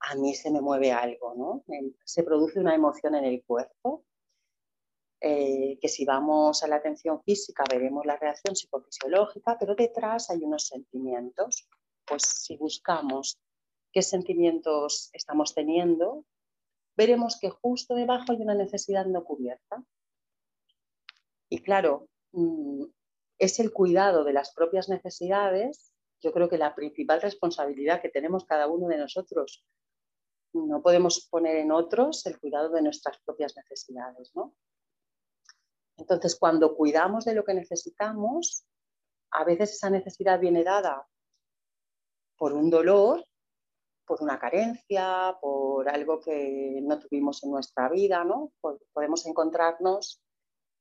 a 0.00 0.14
mí 0.14 0.34
se 0.34 0.50
me 0.50 0.60
mueve 0.60 0.92
algo, 0.92 1.34
¿no? 1.34 1.64
Se 2.04 2.22
produce 2.22 2.60
una 2.60 2.74
emoción 2.74 3.14
en 3.14 3.24
el 3.24 3.42
cuerpo, 3.44 4.04
eh, 5.20 5.78
que 5.80 5.88
si 5.88 6.04
vamos 6.04 6.64
a 6.64 6.66
la 6.66 6.76
atención 6.76 7.22
física 7.22 7.62
veremos 7.70 8.04
la 8.04 8.16
reacción 8.16 8.56
psicofisiológica, 8.56 9.56
pero 9.58 9.76
detrás 9.76 10.30
hay 10.30 10.44
unos 10.44 10.66
sentimientos. 10.66 11.68
Pues 12.12 12.24
si 12.24 12.58
buscamos 12.58 13.40
qué 13.90 14.02
sentimientos 14.02 15.08
estamos 15.14 15.54
teniendo, 15.54 16.26
veremos 16.94 17.38
que 17.40 17.48
justo 17.48 17.94
debajo 17.94 18.32
hay 18.32 18.42
una 18.42 18.54
necesidad 18.54 19.06
no 19.06 19.24
cubierta. 19.24 19.82
Y 21.48 21.62
claro, 21.62 22.10
mm, 22.32 22.84
es 23.38 23.60
el 23.60 23.72
cuidado 23.72 24.24
de 24.24 24.34
las 24.34 24.52
propias 24.52 24.90
necesidades, 24.90 25.94
yo 26.20 26.34
creo 26.34 26.50
que 26.50 26.58
la 26.58 26.74
principal 26.74 27.22
responsabilidad 27.22 28.02
que 28.02 28.10
tenemos 28.10 28.44
cada 28.44 28.66
uno 28.66 28.88
de 28.88 28.98
nosotros 28.98 29.64
no 30.52 30.82
podemos 30.82 31.26
poner 31.30 31.56
en 31.56 31.72
otros 31.72 32.26
el 32.26 32.38
cuidado 32.38 32.68
de 32.72 32.82
nuestras 32.82 33.18
propias 33.24 33.56
necesidades, 33.56 34.32
¿no? 34.34 34.54
Entonces, 35.96 36.36
cuando 36.36 36.76
cuidamos 36.76 37.24
de 37.24 37.34
lo 37.34 37.42
que 37.42 37.54
necesitamos, 37.54 38.66
a 39.30 39.44
veces 39.44 39.72
esa 39.72 39.88
necesidad 39.88 40.38
viene 40.38 40.62
dada 40.62 41.08
por 42.42 42.54
un 42.54 42.70
dolor, 42.70 43.24
por 44.04 44.20
una 44.20 44.36
carencia, 44.36 45.38
por 45.40 45.88
algo 45.88 46.18
que 46.18 46.80
no 46.82 46.98
tuvimos 46.98 47.40
en 47.44 47.52
nuestra 47.52 47.88
vida, 47.88 48.24
¿no? 48.24 48.52
Podemos 48.92 49.24
encontrarnos 49.26 50.20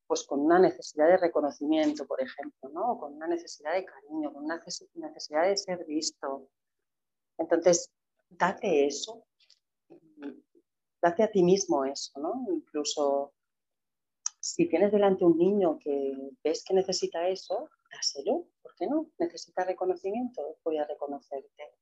pues, 0.08 0.24
con 0.24 0.40
una 0.40 0.58
necesidad 0.58 1.06
de 1.06 1.18
reconocimiento, 1.18 2.08
por 2.08 2.20
ejemplo, 2.20 2.68
¿no? 2.70 2.98
con 2.98 3.14
una 3.14 3.28
necesidad 3.28 3.74
de 3.74 3.86
cariño, 3.86 4.34
con 4.34 4.46
una 4.46 4.60
necesidad 4.96 5.44
de 5.44 5.56
ser 5.56 5.86
visto. 5.86 6.50
Entonces, 7.38 7.92
date 8.28 8.88
eso, 8.88 9.24
date 11.00 11.22
a 11.22 11.30
ti 11.30 11.44
mismo 11.44 11.86
eso, 11.86 12.20
¿no? 12.20 12.44
Incluso 12.52 13.34
si 14.40 14.68
tienes 14.68 14.92
delante 14.92 15.26
un 15.26 15.38
niño 15.38 15.78
que 15.78 16.32
ves 16.44 16.64
que 16.66 16.74
necesita 16.74 17.28
eso, 17.28 17.70
dáselo, 17.92 18.48
¿por 18.62 18.76
qué 18.76 18.88
no? 18.88 19.12
Necesita 19.20 19.64
reconocimiento, 19.64 20.58
voy 20.64 20.78
a 20.78 20.86
reconocerte. 20.86 21.76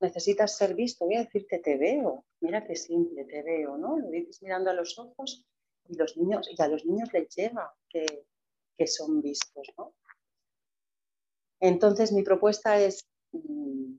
Necesitas 0.00 0.56
ser 0.56 0.74
visto, 0.74 1.04
voy 1.04 1.16
a 1.16 1.24
decirte 1.24 1.58
te 1.58 1.76
veo, 1.76 2.24
mira 2.40 2.64
qué 2.64 2.74
simple, 2.74 3.24
te 3.24 3.42
veo, 3.42 3.76
¿no? 3.76 3.98
Lo 3.98 4.08
dices 4.08 4.42
mirando 4.42 4.70
a 4.70 4.74
los 4.74 4.98
ojos 4.98 5.46
y, 5.88 5.96
los 5.96 6.16
niños, 6.16 6.48
a 6.58 6.68
los 6.68 6.86
niños 6.86 7.12
les 7.12 7.28
llega 7.34 7.74
que, 7.88 8.26
que 8.78 8.86
son 8.86 9.20
vistos, 9.20 9.70
¿no? 9.76 9.94
Entonces 11.60 12.12
mi 12.12 12.22
propuesta 12.22 12.80
es 12.80 13.06
mm, 13.32 13.96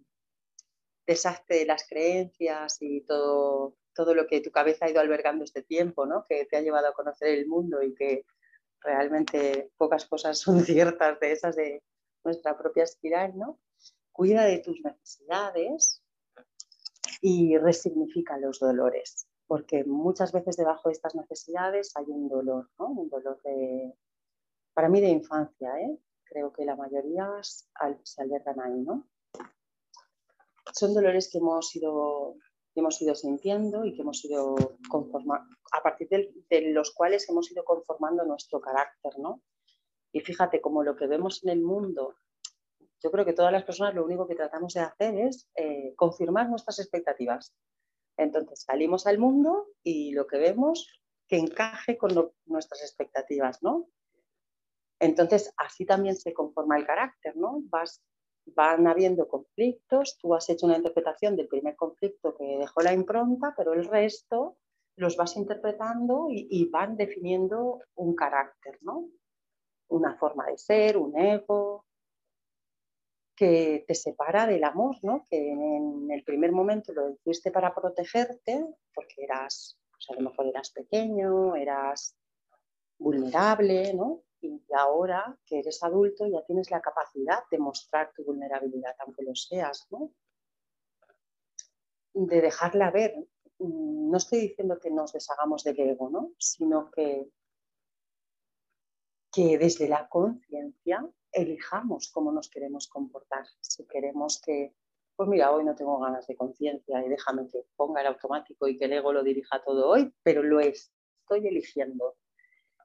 deshazte 1.06 1.56
de 1.56 1.66
las 1.66 1.88
creencias 1.88 2.78
y 2.82 3.02
todo, 3.02 3.78
todo 3.94 4.16
lo 4.16 4.28
que 4.28 4.42
tu 4.42 4.52
cabeza 4.52 4.86
ha 4.86 4.90
ido 4.90 5.00
albergando 5.00 5.44
este 5.44 5.62
tiempo, 5.62 6.06
¿no? 6.06 6.26
que 6.28 6.46
te 6.46 6.58
ha 6.58 6.62
llevado 6.62 6.88
a 6.88 6.94
conocer 6.94 7.30
el 7.30 7.48
mundo 7.48 7.84
y 7.84 7.94
que 7.94 8.26
realmente 8.82 9.72
pocas 9.78 10.06
cosas 10.06 10.40
son 10.40 10.60
ciertas 10.66 11.20
de 11.20 11.32
esas 11.32 11.56
de 11.56 11.84
nuestra 12.24 12.58
propia 12.58 12.84
espiral, 12.84 13.38
¿no? 13.38 13.60
Cuida 14.12 14.46
de 14.46 14.60
tus 14.60 14.82
necesidades 14.84 16.04
y 17.22 17.58
resignifica 17.58 18.38
los 18.38 18.60
dolores, 18.60 19.28
porque 19.48 19.84
muchas 19.84 20.32
veces 20.32 20.58
debajo 20.58 20.90
de 20.90 20.94
estas 20.94 21.16
necesidades 21.16 21.96
hay 21.96 22.06
un 22.08 22.28
dolor, 22.28 22.70
¿no? 22.78 22.88
Un 22.88 23.10
dolor 23.10 23.42
de, 23.44 23.94
para 24.74 24.90
mí 24.90 25.02
de 25.02 25.10
infancia, 25.10 25.80
¿eh? 25.80 25.98
Creo 26.24 26.54
que 26.54 26.66
la 26.66 26.76
mayoría 26.76 27.28
se 27.42 28.22
albergan 28.22 28.60
ahí, 28.62 28.82
¿no? 28.82 29.08
Son 30.74 30.94
dolores 30.94 31.30
que 31.30 31.40
hemos 31.40 31.76
ido 31.76 32.38
hemos 32.80 33.02
ido 33.02 33.16
sintiendo 33.16 33.86
y 33.86 33.94
que 33.94 34.02
hemos 34.02 34.24
ido 34.24 34.56
conformando, 34.90 35.56
a 35.72 35.84
partir 35.84 36.08
de, 36.10 36.62
los 36.72 36.92
cuales 36.92 37.28
hemos 37.30 37.52
ido 37.52 37.64
conformando 37.64 38.24
nuestro 38.26 38.62
carácter, 38.62 39.20
¿no? 39.20 39.42
Y 40.12 40.22
fíjate, 40.22 40.62
como 40.62 40.84
lo 40.84 40.96
que 40.96 41.08
vemos 41.08 41.44
en 41.44 41.50
el 41.50 41.62
mundo, 41.62 42.16
yo 43.04 43.12
creo 43.12 43.26
que 43.26 43.34
todas 43.34 43.52
las 43.52 43.64
personas 43.64 43.96
lo 43.96 44.06
único 44.06 44.28
que 44.28 44.36
tratamos 44.36 44.74
de 44.74 44.82
hacer 44.82 45.16
es 45.18 45.50
eh, 45.56 45.94
confirmar 45.96 46.50
nuestras 46.50 46.80
expectativas. 46.80 47.54
Entonces 48.18 48.64
salimos 48.64 49.08
al 49.08 49.18
mundo 49.18 49.68
y 49.84 50.12
lo 50.12 50.28
que 50.28 50.38
vemos 50.38 51.02
que 51.28 51.38
encaje 51.38 51.98
con 51.98 52.32
nuestras 52.46 52.82
expectativas, 52.82 53.64
¿no? 53.64 53.88
Entonces 55.00 55.54
así 55.58 55.86
también 55.86 56.16
se 56.16 56.34
conforma 56.34 56.78
el 56.78 56.86
carácter, 56.86 57.36
¿no? 57.36 57.64
Van 58.46 58.88
habiendo 58.88 59.28
conflictos, 59.28 60.18
tú 60.18 60.34
has 60.36 60.50
hecho 60.50 60.66
una 60.66 60.78
interpretación 60.78 61.36
del 61.36 61.48
primer 61.48 61.76
conflicto 61.76 62.36
que 62.36 62.58
dejó 62.58 62.82
la 62.82 62.94
impronta, 62.94 63.54
pero 63.56 63.74
el 63.74 63.86
resto 63.86 64.58
los 64.98 65.16
vas 65.16 65.36
interpretando 65.38 66.28
y, 66.30 66.70
van 66.70 66.98
definiendo 66.98 67.80
un 67.96 68.16
carácter, 68.16 68.78
¿no? 68.82 69.10
Una 69.88 70.18
forma 70.18 70.46
de 70.48 70.58
ser, 70.58 70.98
un 70.98 71.18
ego, 71.18 71.86
que 73.36 73.84
te 73.88 73.96
separa 73.96 74.46
del 74.46 74.64
amor, 74.64 74.98
¿no? 75.02 75.26
Que 75.30 75.52
en 75.52 76.12
el 76.12 76.24
primer 76.24 76.52
momento 76.52 76.94
lo 76.94 77.10
hiciste 77.10 77.52
para 77.52 77.74
protegerte, 77.74 78.66
porque 78.94 79.24
eras, 79.24 79.80
pues 79.92 80.10
a 80.10 80.22
lo 80.22 80.30
mejor 80.30 80.48
eras 80.48 80.72
pequeño, 80.72 81.56
eras 81.56 82.16
vulnerable, 83.00 83.94
¿no? 83.94 84.24
Y 84.42 84.62
ahora 84.76 85.38
que 85.46 85.60
eres 85.60 85.84
adulto 85.84 86.26
ya 86.28 86.44
tienes 86.44 86.72
la 86.72 86.82
capacidad 86.82 87.44
de 87.50 87.60
mostrar 87.60 88.12
tu 88.14 88.24
vulnerabilidad, 88.24 88.96
aunque 89.00 89.24
lo 89.24 89.36
seas, 89.36 89.88
¿no? 89.92 90.12
De 92.14 92.42
dejarla 92.42 92.92
ver. 92.92 93.16
No 93.60 94.18
estoy 94.18 94.40
diciendo 94.42 94.80
que 94.80 94.90
nos 94.90 95.14
deshagamos 95.14 95.64
del 95.64 95.80
ego, 95.80 96.10
¿no? 96.10 96.32
Sino 96.38 96.90
que, 96.92 97.30
que 99.32 99.58
desde 99.58 99.88
la 99.88 100.10
conciencia 100.10 101.08
elijamos 101.32 102.12
cómo 102.12 102.32
nos 102.32 102.50
queremos 102.50 102.88
comportar. 102.88 103.46
Si 103.62 103.86
queremos 103.86 104.42
que, 104.42 104.76
pues 105.16 105.30
mira, 105.30 105.52
hoy 105.52 105.64
no 105.64 105.76
tengo 105.76 106.00
ganas 106.00 106.26
de 106.28 106.36
conciencia 106.36 107.06
y 107.06 107.10
déjame 107.10 107.48
que 107.48 107.68
ponga 107.76 108.02
el 108.02 108.08
automático 108.08 108.68
y 108.68 108.78
que 108.78 108.86
el 108.86 108.94
ego 108.94 109.14
lo 109.14 109.24
dirija 109.24 109.64
todo 109.64 109.90
hoy, 109.90 110.14
pero 110.24 110.42
lo 110.42 110.60
estoy 110.60 111.48
eligiendo. 111.48 112.18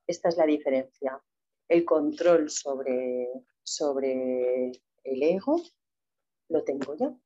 Esta 0.06 0.28
es 0.28 0.36
la 0.36 0.46
diferencia 0.46 1.20
el 1.68 1.84
control 1.84 2.50
sobre, 2.50 3.28
sobre 3.62 4.72
el 5.04 5.22
ego 5.22 5.60
lo 6.48 6.62
tengo 6.62 6.96
yo, 6.96 7.18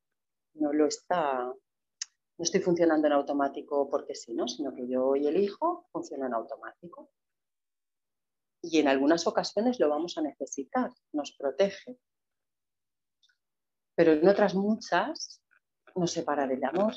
no 0.54 0.73
lo 0.73 0.87
está, 0.87 1.44
no 1.44 2.44
estoy 2.44 2.61
funcionando 2.61 3.06
en 3.06 3.12
automático 3.12 3.88
porque 3.88 4.14
sí, 4.14 4.32
¿no? 4.35 4.49
sino 4.49 4.75
que 4.75 4.88
yo 4.88 5.14
y 5.16 5.26
el 5.26 5.37
hijo 5.37 5.87
funcionan 5.92 6.28
en 6.28 6.35
automático. 6.35 7.11
Y 8.62 8.78
en 8.78 8.88
algunas 8.88 9.26
ocasiones 9.26 9.80
lo 9.80 9.88
vamos 9.88 10.18
a 10.18 10.23
necesitar, 10.23 10.90
nos 11.12 11.32
protege. 11.32 11.99
Pero 13.94 14.12
en 14.12 14.28
otras 14.28 14.54
muchas 14.54 15.42
nos 15.94 16.12
separa 16.12 16.47
del 16.47 16.64
amor, 16.64 16.94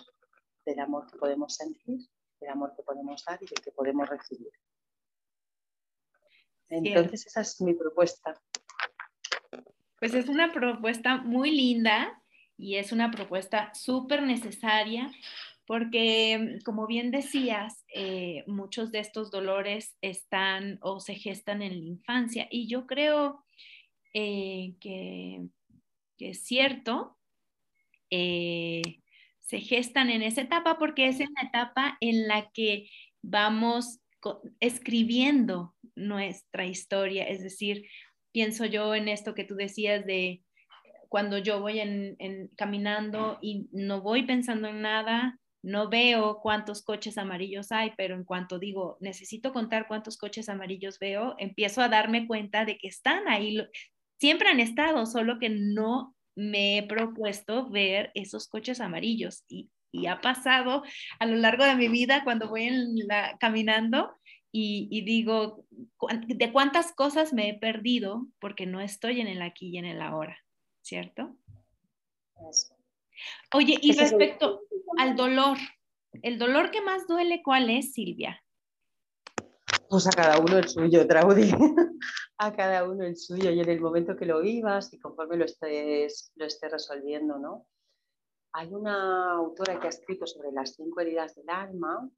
del 0.65 0.79
amor 0.79 1.09
que 1.09 1.17
podemos 1.17 1.55
sentir, 1.55 1.99
del 2.39 2.49
amor 2.49 2.73
que 2.75 2.83
podemos 2.83 3.23
dar 3.25 3.41
y 3.41 3.45
del 3.45 3.61
que 3.61 3.71
podemos 3.71 4.09
recibir. 4.09 4.51
Entonces 6.69 7.27
esa 7.27 7.41
es 7.41 7.61
mi 7.61 7.73
propuesta. 7.73 8.39
Pues 9.99 10.13
es 10.13 10.27
una 10.27 10.51
propuesta 10.51 11.17
muy 11.17 11.51
linda 11.51 12.21
y 12.57 12.75
es 12.75 12.91
una 12.91 13.11
propuesta 13.11 13.73
súper 13.73 14.23
necesaria 14.23 15.11
porque, 15.65 16.59
como 16.65 16.87
bien 16.87 17.11
decías, 17.11 17.85
eh, 17.93 18.43
muchos 18.47 18.91
de 18.91 18.99
estos 18.99 19.31
dolores 19.31 19.95
están 20.01 20.77
o 20.81 20.99
se 20.99 21.15
gestan 21.15 21.61
en 21.61 21.79
la 21.79 21.85
infancia 21.85 22.47
y 22.51 22.67
yo 22.67 22.85
creo 22.85 23.45
eh, 24.13 24.75
que, 24.81 25.47
es 26.19 26.43
cierto, 26.43 27.17
eh, 28.09 28.81
se 29.39 29.59
gestan 29.59 30.09
en 30.09 30.21
esa 30.21 30.41
etapa 30.41 30.77
porque 30.77 31.07
es 31.07 31.19
en 31.19 31.29
la 31.35 31.47
etapa 31.47 31.97
en 32.01 32.27
la 32.27 32.51
que 32.51 32.89
vamos 33.21 33.99
escribiendo 34.59 35.75
nuestra 35.95 36.65
historia, 36.65 37.23
es 37.23 37.41
decir, 37.41 37.85
pienso 38.31 38.65
yo 38.65 38.95
en 38.95 39.07
esto 39.07 39.33
que 39.33 39.43
tú 39.43 39.55
decías 39.55 40.05
de 40.05 40.43
cuando 41.09 41.37
yo 41.37 41.61
voy 41.61 41.79
en, 41.79 42.49
caminando 42.57 43.37
y 43.41 43.69
no 43.71 44.01
voy 44.01 44.23
pensando 44.23 44.67
en 44.67 44.81
nada, 44.81 45.39
no 45.61 45.87
veo 45.87 46.39
cuántos 46.41 46.83
coches 46.83 47.17
amarillos 47.17 47.71
hay, 47.71 47.91
pero 47.95 48.15
en 48.15 48.23
cuanto 48.23 48.57
digo, 48.57 48.97
necesito 48.99 49.53
contar 49.53 49.87
cuántos 49.87 50.17
coches 50.17 50.49
amarillos 50.49 50.97
veo, 50.99 51.35
empiezo 51.37 51.81
a 51.81 51.89
darme 51.89 52.25
cuenta 52.27 52.65
de 52.65 52.77
que 52.77 52.87
están 52.87 53.27
ahí, 53.27 53.61
siempre 54.19 54.49
han 54.49 54.59
estado, 54.59 55.05
solo 55.05 55.37
que 55.39 55.49
no 55.49 56.15
me 56.35 56.79
he 56.79 56.83
propuesto 56.87 57.69
ver 57.69 58.11
esos 58.15 58.47
coches 58.47 58.81
amarillos 58.81 59.43
y, 59.47 59.69
ha 60.07 60.21
pasado 60.21 60.83
a 61.19 61.25
lo 61.25 61.35
largo 61.37 61.63
de 61.65 61.75
mi 61.75 61.87
vida 61.87 62.23
cuando 62.23 62.49
voy 62.49 62.69
caminando 63.39 64.15
y, 64.55 65.03
digo, 65.03 65.65
¿de 66.27 66.51
cuántas 66.51 66.93
cosas 66.93 67.33
me 67.33 67.49
he 67.49 67.57
perdido 67.57 68.27
porque 68.39 68.67
no 68.67 68.81
estoy 68.81 69.19
en 69.19 69.27
el 69.27 69.41
aquí 69.41 69.69
y 69.69 69.77
en 69.79 69.85
el 69.85 69.99
ahora? 70.01 70.37
¿Cierto? 70.81 71.35
Oye, 73.53 73.77
y 73.81 73.93
respecto 73.97 74.61
al 74.99 75.15
dolor, 75.15 75.57
¿el 76.21 76.37
dolor 76.37 76.69
que 76.69 76.81
más 76.81 77.07
duele 77.07 77.41
cuál 77.43 77.71
es, 77.71 77.93
Silvia? 77.93 78.43
Pues 79.89 80.05
a 80.07 80.11
cada 80.11 80.37
uno 80.39 80.57
el 80.57 80.67
suyo, 80.67 81.07
Traudy. 81.07 81.51
a 82.37 82.53
cada 82.53 82.87
uno 82.87 83.05
el 83.05 83.17
suyo 83.17 83.51
y 83.51 83.59
en 83.59 83.69
el 83.69 83.79
momento 83.79 84.15
que 84.15 84.25
lo 84.25 84.41
vivas 84.41 84.93
y 84.93 84.99
conforme 84.99 85.37
lo 85.37 85.45
estés, 85.45 86.31
lo 86.35 86.45
estés 86.45 86.71
resolviendo, 86.71 87.39
¿no? 87.39 87.65
Hay 88.53 88.73
una 88.73 89.33
autora 89.33 89.79
que 89.79 89.87
ha 89.87 89.89
escrito 89.89 90.27
sobre 90.27 90.51
las 90.51 90.75
cinco 90.75 91.01
heridas 91.01 91.35
del 91.35 91.49
alma 91.49 92.09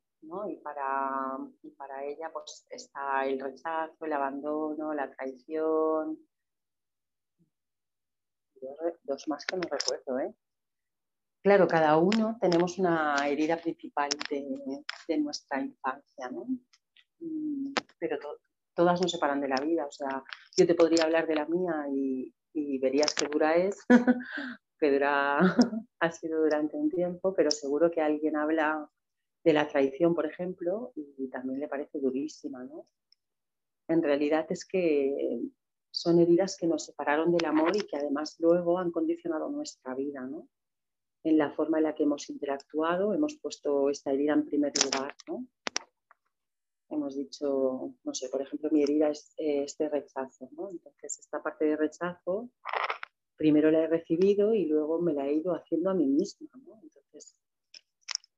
y 0.48 0.58
para, 0.58 1.38
para 1.78 2.04
ella 2.04 2.32
pues, 2.32 2.66
está 2.70 3.26
el 3.26 3.40
rechazo, 3.40 4.06
el 4.06 4.14
abandono, 4.14 4.94
la 4.94 5.10
traición. 5.12 6.18
Dos 9.04 9.28
más 9.28 9.46
que 9.46 9.56
no 9.56 9.64
recuerdo, 9.70 10.20
¿eh? 10.20 10.36
Claro, 11.44 11.68
cada 11.68 11.98
uno 11.98 12.38
tenemos 12.42 12.80
una 12.80 13.16
herida 13.28 13.58
principal 13.58 14.10
de, 14.30 15.20
nuestra 15.20 15.62
infancia, 15.62 16.30
¿no? 16.32 16.48
Mm, 17.20 17.74
pero 18.00 18.18
todas 18.74 19.00
nos 19.00 19.12
separan 19.12 19.42
de 19.42 19.50
la 19.50 19.64
vida. 19.64 19.86
O 19.86 19.92
sea, 19.92 20.24
yo 20.58 20.66
te 20.66 20.74
podría 20.74 21.04
hablar 21.04 21.28
de 21.28 21.36
la 21.36 21.46
mía 21.46 21.86
y, 21.94 22.34
y 22.54 22.80
verías 22.80 23.14
qué 23.14 23.28
dura 23.28 23.56
es, 23.56 23.78
que 24.80 24.92
dura, 24.92 25.40
ha 26.00 26.12
sido 26.12 26.42
durante 26.42 26.78
un 26.78 26.90
tiempo, 26.90 27.34
pero 27.34 27.52
seguro 27.52 27.92
que 27.92 28.02
alguien 28.02 28.36
habla 28.36 28.90
de 29.44 29.54
la 29.54 29.68
traición, 29.68 30.16
por 30.16 30.26
ejemplo, 30.26 30.92
y 30.96 31.28
también 31.30 31.60
le 31.60 31.68
parece 31.68 32.00
durísima, 32.00 32.64
¿no? 32.64 32.88
En 33.88 34.02
realidad 34.02 34.48
es 34.50 34.66
que 34.66 35.42
son 35.92 36.20
heridas 36.20 36.58
que 36.58 36.68
nos 36.68 36.86
separaron 36.86 37.32
del 37.32 37.46
amor 37.46 37.76
y 37.76 37.82
que 37.82 37.96
además 37.96 38.36
luego 38.40 38.80
han 38.80 38.92
condicionado 38.92 39.50
nuestra 39.50 39.96
vida, 39.96 40.22
¿no? 40.22 40.50
En 41.24 41.38
la 41.38 41.52
forma 41.52 41.78
en 41.78 41.86
la 41.86 41.96
que 41.96 42.04
hemos 42.04 42.30
interactuado, 42.30 43.14
hemos 43.14 43.36
puesto 43.36 43.90
esta 43.90 44.12
herida 44.12 44.34
en 44.34 44.46
primer 44.46 44.74
lugar, 44.84 45.16
¿no? 45.28 45.46
Hemos 46.90 47.16
dicho, 47.16 47.94
no 48.04 48.14
sé, 48.14 48.30
por 48.30 48.42
ejemplo, 48.42 48.70
mi 48.72 48.84
herida 48.84 49.10
es 49.10 49.34
este 49.38 49.90
rechazo, 49.90 50.50
¿no? 50.52 50.70
Entonces, 50.70 51.20
esta 51.20 51.42
parte 51.42 51.66
de 51.66 51.78
rechazo, 51.78 52.50
primero 53.36 53.72
la 53.72 53.84
he 53.84 53.88
recibido 53.88 54.54
y 54.54 54.66
luego 54.66 55.00
me 55.00 55.14
la 55.14 55.28
he 55.28 55.34
ido 55.34 55.54
haciendo 55.54 55.90
a 55.90 55.94
mí 55.94 56.06
misma. 56.06 56.48
Entonces, 56.82 57.36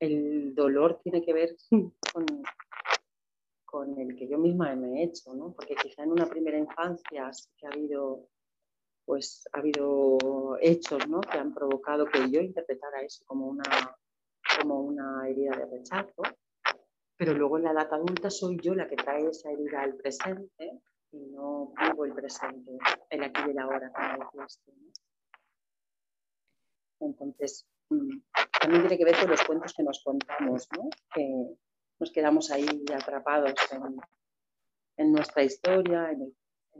el 0.00 0.54
dolor 0.54 1.00
tiene 1.02 1.22
que 1.22 1.32
ver 1.32 1.56
con, 2.12 2.26
con 3.64 3.98
el 4.00 4.16
que 4.16 4.28
yo 4.28 4.38
misma 4.38 4.74
me 4.76 5.00
he 5.00 5.04
hecho, 5.04 5.34
¿no? 5.34 5.52
Porque 5.52 5.74
quizá 5.74 6.02
en 6.02 6.12
una 6.12 6.26
primera 6.26 6.58
infancia 6.58 7.32
sí 7.32 7.48
que 7.56 7.66
ha 7.66 7.70
habido, 7.70 8.28
pues, 9.04 9.48
ha 9.52 9.58
habido 9.58 10.56
hechos, 10.60 11.08
¿no? 11.08 11.20
Que 11.20 11.38
han 11.38 11.54
provocado 11.54 12.06
que 12.06 12.30
yo 12.30 12.40
interpretara 12.40 13.02
eso 13.02 13.24
como 13.26 13.46
una, 13.46 13.64
como 14.58 14.80
una 14.80 15.28
herida 15.28 15.56
de 15.56 15.66
rechazo, 15.66 16.22
pero 17.16 17.34
luego 17.34 17.58
en 17.58 17.64
la 17.64 17.72
edad 17.72 17.92
adulta 17.92 18.30
soy 18.30 18.58
yo 18.62 18.74
la 18.74 18.88
que 18.88 18.96
trae 18.96 19.28
esa 19.28 19.50
herida 19.50 19.82
al 19.82 19.96
presente 19.96 20.80
y 21.12 21.18
no 21.30 21.72
vivo 21.80 22.04
el 22.04 22.14
presente, 22.14 22.78
el 23.10 23.22
aquí 23.22 23.40
y 23.46 23.50
el 23.50 23.58
ahora, 23.58 23.90
como 23.92 24.46
Entonces, 27.00 27.66
mm, 27.88 28.20
también 28.60 28.82
tiene 28.82 28.98
que 28.98 29.04
ver 29.04 29.18
con 29.20 29.30
los 29.30 29.42
cuentos 29.42 29.74
que 29.74 29.82
nos 29.82 30.02
contamos, 30.02 30.68
¿no? 30.76 30.90
que 31.14 31.56
nos 31.98 32.12
quedamos 32.12 32.50
ahí 32.50 32.84
atrapados 32.94 33.54
en, 34.96 35.12
nuestra 35.12 35.42
historia, 35.42 36.10
en 36.10 36.34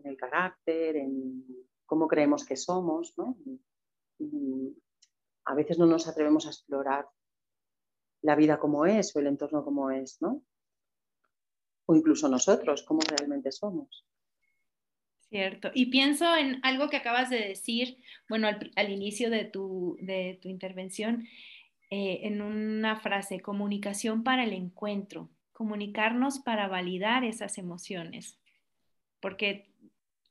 el, 0.05 0.17
carácter, 0.17 0.97
en 0.97 1.45
cómo 1.87 2.07
creemos 2.07 2.45
que 2.45 2.57
somos. 2.57 3.15
¿no? 3.17 3.37
Y 4.19 4.77
a 5.45 5.55
veces 5.55 5.79
no 5.79 5.87
nos 5.87 6.07
atrevemos 6.09 6.47
a 6.47 6.51
explorar 6.51 7.09
la 8.23 8.35
vida 8.35 8.59
como 8.59 8.85
es 8.85 9.15
o 9.15 9.21
el 9.21 9.29
entorno 9.29 9.65
como 9.65 9.91
es, 9.91 10.21
¿no? 10.21 10.43
O 11.87 11.95
incluso 11.95 12.29
nosotros, 12.29 12.83
cómo 12.83 13.01
realmente 13.01 13.51
somos. 13.53 14.05
Cierto. 15.31 15.71
Y 15.75 15.87
pienso 15.87 16.37
en 16.37 16.59
algo 16.63 16.89
que 16.89 16.97
acabas 16.97 17.29
de 17.29 17.39
decir, 17.39 17.99
bueno, 18.31 18.49
al, 18.49 18.91
inicio 18.91 19.29
de 19.29 19.45
tu, 19.45 19.99
de 20.01 20.39
tu 20.41 20.49
intervención, 20.49 21.29
eh, 21.91 22.21
en 22.23 22.41
una 22.41 22.97
frase, 23.01 23.41
comunicación 23.41 24.25
para 24.25 24.45
el 24.45 24.55
encuentro, 24.55 25.29
comunicarnos 25.53 26.39
para 26.39 26.67
validar 26.67 27.25
esas 27.25 27.59
emociones, 27.59 28.39
porque, 29.21 29.71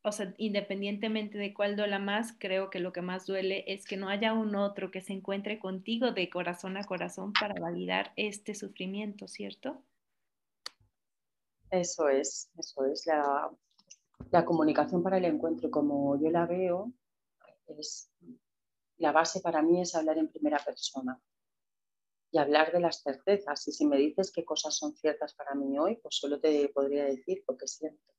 o 0.02 0.12
sea, 0.12 0.34
independientemente 0.38 1.38
de 1.38 1.54
cuál 1.54 1.76
duela 1.76 2.00
más, 2.00 2.34
creo 2.40 2.72
que 2.72 2.80
lo 2.80 2.92
que 2.92 3.02
más 3.02 3.28
duele 3.28 3.66
es 3.68 3.86
que 3.86 3.98
no 3.98 4.10
haya 4.10 4.34
un 4.34 4.56
otro 4.56 4.90
que 4.90 5.02
se 5.02 5.14
encuentre 5.14 5.60
contigo 5.60 6.12
de 6.12 6.30
corazón 6.30 6.76
a 6.76 6.84
corazón 6.84 7.34
para 7.34 7.60
validar 7.60 8.14
este 8.16 8.56
sufrimiento, 8.56 9.28
¿cierto? 9.28 9.84
Eso 11.70 12.08
es, 12.10 12.50
eso 12.58 12.86
es 12.86 13.06
la, 13.06 13.52
la 14.32 14.46
comunicación 14.46 15.04
para 15.04 15.18
el 15.18 15.26
encuentro, 15.26 15.72
como 15.72 16.20
yo 16.20 16.30
la 16.30 16.46
veo, 16.46 16.92
es 17.68 18.12
la 18.98 19.12
base 19.12 19.42
para 19.42 19.62
mí 19.62 19.82
es 19.82 19.96
hablar 19.96 20.18
en 20.18 20.30
primera 20.30 20.58
persona 20.60 21.22
y 22.32 22.38
hablar 22.38 22.72
de 22.72 22.80
las 22.80 23.02
certezas. 23.02 23.68
Y 23.68 23.72
si 23.72 23.86
me 23.86 23.98
dices 23.98 24.32
qué 24.32 24.44
cosas 24.44 24.76
son 24.76 24.96
ciertas 24.96 25.34
para 25.34 25.56
mí 25.56 25.78
hoy, 25.78 25.98
pues 25.98 26.16
solo 26.16 26.40
te 26.40 26.70
podría 26.70 27.06
decir 27.06 27.44
lo 27.48 27.58
que 27.58 27.68
siento. 27.68 28.14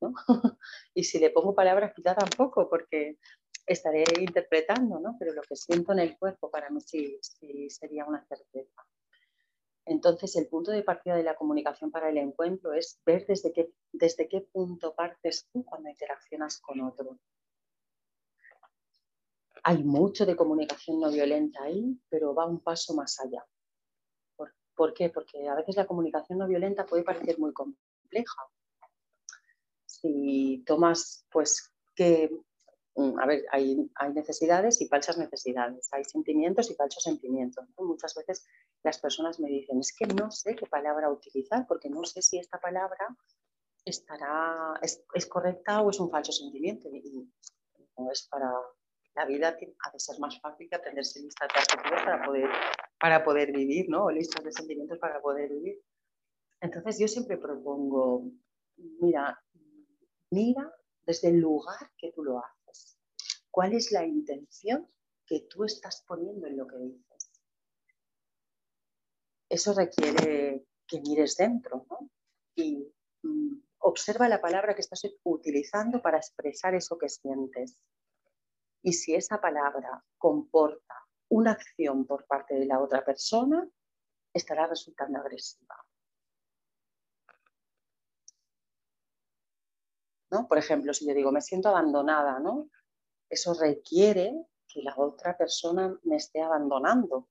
¿no? 0.00 0.12
y 0.94 1.04
si 1.04 1.18
le 1.18 1.30
pongo 1.30 1.54
palabras, 1.54 1.92
quizá 1.94 2.14
tampoco, 2.14 2.68
porque 2.68 3.18
estaré 3.66 4.04
interpretando, 4.20 5.00
¿no? 5.00 5.16
pero 5.18 5.32
lo 5.32 5.42
que 5.42 5.56
siento 5.56 5.92
en 5.92 5.98
el 6.00 6.18
cuerpo 6.18 6.50
para 6.50 6.70
mí 6.70 6.80
sí, 6.80 7.18
sería 7.68 8.04
una 8.04 8.24
certeza. 8.26 8.82
Entonces, 9.88 10.36
el 10.36 10.48
punto 10.48 10.70
de 10.70 10.82
partida 10.82 11.16
de 11.16 11.22
la 11.22 11.34
comunicación 11.34 11.90
para 11.90 12.10
el 12.10 12.18
encuentro 12.18 12.72
es 12.72 13.00
ver 13.04 13.26
desde 13.26 13.52
qué, 13.52 13.72
desde 13.92 14.28
qué 14.28 14.42
punto 14.42 14.94
partes 14.94 15.48
tú 15.52 15.64
cuando 15.64 15.88
interaccionas 15.88 16.60
con 16.60 16.80
otro 16.82 17.18
hay 19.68 19.84
mucho 19.84 20.24
de 20.24 20.36
comunicación 20.36 20.98
no 20.98 21.10
violenta 21.10 21.64
ahí, 21.64 22.00
pero 22.08 22.34
va 22.34 22.46
un 22.46 22.60
paso 22.60 22.94
más 22.94 23.20
allá. 23.20 23.44
¿Por, 24.74 24.94
qué? 24.94 25.10
Porque 25.10 25.46
a 25.48 25.56
veces 25.56 25.76
la 25.76 25.86
comunicación 25.86 26.38
no 26.38 26.46
violenta 26.46 26.86
puede 26.86 27.02
parecer 27.02 27.38
muy 27.38 27.52
compleja. 27.52 28.42
Si 29.84 30.62
tomas, 30.64 31.26
pues, 31.30 31.70
mm, 31.98 32.36
a 33.20 33.26
ver, 33.26 33.44
hay, 33.52 33.90
hay, 33.94 34.12
necesidades 34.12 34.80
y 34.80 34.88
falsas 34.88 35.18
necesidades, 35.18 35.88
hay 35.92 36.04
sentimientos 36.04 36.70
y 36.70 36.74
falsos 36.74 37.02
sentimientos. 37.02 37.64
Muchas 37.78 38.14
veces 38.14 38.46
las 38.82 38.98
personas 38.98 39.38
me 39.38 39.48
dicen, 39.48 39.78
es 39.78 39.94
que 39.96 40.06
no 40.06 40.30
sé 40.30 40.56
qué 40.56 40.66
palabra 40.66 41.10
utilizar 41.10 41.66
porque 41.68 41.88
no 41.88 42.04
sé 42.04 42.22
si 42.22 42.38
esta 42.38 42.58
palabra 42.58 43.16
estará, 43.84 44.74
es, 44.82 45.26
correcta 45.26 45.80
o 45.82 45.90
es 45.90 46.00
un 46.00 46.10
falso 46.10 46.32
sentimiento. 46.32 46.88
Y 46.88 47.28
no 47.96 48.10
es 48.10 48.26
para, 48.28 48.52
la 49.14 49.24
vida 49.26 49.48
ha 49.48 49.90
de 49.90 50.00
ser 50.00 50.18
más 50.18 50.40
fácil 50.40 50.68
que 50.68 50.76
aprenderse 50.76 51.20
listas 51.20 51.48
de 51.48 51.90
para 52.04 52.24
poder, 52.24 52.50
para 53.00 53.24
poder 53.24 53.52
vivir, 53.52 53.88
¿no? 53.88 54.06
O 54.06 54.10
listas 54.10 54.44
de 54.44 54.52
sentimientos 54.52 54.98
para 54.98 55.20
poder 55.20 55.50
vivir. 55.50 55.80
Entonces 56.60 56.98
yo 56.98 57.06
siempre 57.06 57.36
propongo, 57.36 58.24
mira, 59.00 59.40
mira 60.30 60.72
desde 61.06 61.28
el 61.28 61.38
lugar 61.38 61.90
que 61.96 62.12
tú 62.12 62.24
lo 62.24 62.38
haces. 62.38 62.57
¿Cuál 63.58 63.72
es 63.72 63.90
la 63.90 64.06
intención 64.06 64.88
que 65.26 65.48
tú 65.50 65.64
estás 65.64 66.04
poniendo 66.06 66.46
en 66.46 66.56
lo 66.56 66.68
que 66.68 66.76
dices? 66.76 67.32
Eso 69.48 69.74
requiere 69.74 70.64
que 70.86 71.00
mires 71.00 71.36
dentro 71.36 71.84
¿no? 71.90 72.08
y 72.54 72.88
mm, 73.24 73.60
observa 73.80 74.28
la 74.28 74.40
palabra 74.40 74.76
que 74.76 74.82
estás 74.82 75.02
utilizando 75.24 76.00
para 76.00 76.18
expresar 76.18 76.76
eso 76.76 76.96
que 76.96 77.08
sientes. 77.08 77.82
Y 78.80 78.92
si 78.92 79.16
esa 79.16 79.40
palabra 79.40 80.04
comporta 80.18 80.94
una 81.28 81.50
acción 81.50 82.06
por 82.06 82.28
parte 82.28 82.54
de 82.54 82.66
la 82.66 82.80
otra 82.80 83.04
persona, 83.04 83.68
estará 84.32 84.68
resultando 84.68 85.18
agresiva. 85.18 85.84
Por 90.48 90.58
ejemplo, 90.58 90.94
si 90.94 91.08
yo 91.08 91.12
digo, 91.12 91.32
me 91.32 91.40
siento 91.40 91.70
abandonada, 91.70 92.38
¿no? 92.38 92.70
Eso 93.28 93.54
requiere 93.54 94.46
que 94.66 94.82
la 94.82 94.94
otra 94.96 95.36
persona 95.36 95.98
me 96.04 96.16
esté 96.16 96.40
abandonando. 96.40 97.28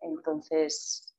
Entonces, 0.00 1.14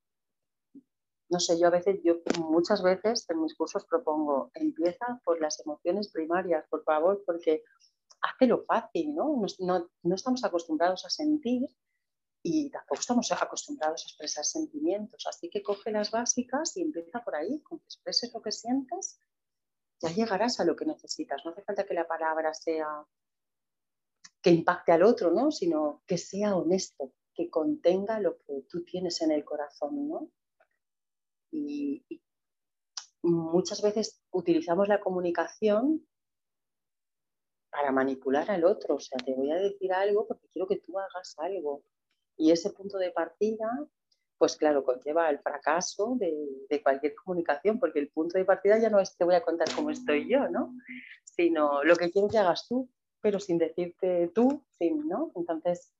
no 1.29 1.39
sé, 1.39 1.59
yo 1.59 1.67
a 1.67 1.71
veces, 1.71 1.99
yo 2.03 2.15
muchas 2.39 2.83
veces 2.83 3.29
en 3.29 3.41
mis 3.41 3.55
cursos 3.55 3.85
propongo, 3.85 4.51
empieza 4.53 5.19
por 5.23 5.41
las 5.41 5.59
emociones 5.61 6.09
primarias, 6.09 6.65
por 6.69 6.83
favor, 6.83 7.23
porque 7.25 7.63
hace 8.21 8.47
lo 8.47 8.63
fácil, 8.63 9.15
¿no? 9.15 9.41
No, 9.59 9.89
estamos 10.13 10.43
acostumbrados 10.43 11.05
a 11.05 11.09
sentir 11.09 11.67
y 12.43 12.69
tampoco 12.69 12.99
estamos 12.99 13.31
acostumbrados 13.31 14.03
a 14.03 14.07
expresar 14.07 14.45
sentimientos, 14.45 15.25
así 15.27 15.49
que 15.49 15.63
coge 15.63 15.91
las 15.91 16.11
básicas 16.11 16.75
y 16.77 16.81
empieza 16.81 17.23
por 17.23 17.35
ahí, 17.35 17.61
con 17.61 17.79
que 17.79 17.85
expreses 17.85 18.33
lo 18.33 18.41
que 18.41 18.51
sientes 18.51 19.19
ya 20.03 20.13
llegarás 20.13 20.59
a 20.59 20.65
lo 20.65 20.75
que 20.75 20.85
necesitas. 20.85 21.43
No 21.45 21.51
hace 21.51 21.63
falta 21.63 21.85
que 21.85 21.93
la 21.93 22.07
palabra 22.07 22.53
sea 22.53 23.05
que 24.41 24.49
impacte 24.49 24.91
al 24.91 25.03
otro, 25.03 25.31
¿no? 25.31 25.51
Sino 25.51 26.03
que 26.05 26.17
sea 26.17 26.55
honesto, 26.55 27.13
que 27.33 27.49
contenga 27.49 28.19
lo 28.19 28.37
que 28.39 28.65
tú 28.69 28.83
tienes 28.83 29.21
en 29.21 29.31
el 29.31 29.45
corazón, 29.45 30.09
¿no? 30.09 30.29
Y, 31.51 32.05
muchas 33.21 33.81
veces 33.81 34.21
utilizamos 34.31 34.89
la 34.89 34.99
comunicación 34.99 36.05
para 37.71 37.93
manipular 37.93 38.51
al 38.51 38.65
otro. 38.65 38.95
O 38.95 38.99
sea, 38.99 39.17
te 39.19 39.33
voy 39.33 39.51
a 39.51 39.55
decir 39.55 39.93
algo 39.93 40.27
porque 40.27 40.49
quiero 40.49 40.67
que 40.67 40.81
tú 40.81 40.99
hagas 40.99 41.35
algo. 41.37 41.85
Y 42.35 42.51
ese 42.51 42.71
punto 42.71 42.97
de 42.97 43.11
partida 43.11 43.69
pues 44.37 44.55
claro, 44.55 44.83
conlleva 44.83 45.29
el 45.29 45.39
fracaso 45.39 46.15
de, 46.17 46.81
cualquier 46.81 47.15
comunicación, 47.15 47.79
porque 47.79 47.99
el 47.99 48.09
punto 48.09 48.37
de 48.37 48.45
partida 48.45 48.77
ya 48.77 48.89
no 48.89 48.99
es 48.99 49.15
te 49.15 49.23
voy 49.23 49.35
a 49.35 49.43
contar 49.43 49.67
cómo 49.75 49.89
estoy 49.89 50.29
yo, 50.29 50.49
¿no? 50.49 50.73
Sino 51.23 51.83
lo 51.83 51.95
que 51.95 52.11
quiero 52.11 52.27
que 52.27 52.37
hagas 52.37 52.67
tú, 52.67 52.89
pero 53.21 53.39
sin 53.39 53.57
decirte 53.57 54.29
tú, 54.33 54.63
sin, 54.71 55.07
¿no? 55.07 55.31
Entonces, 55.35 55.93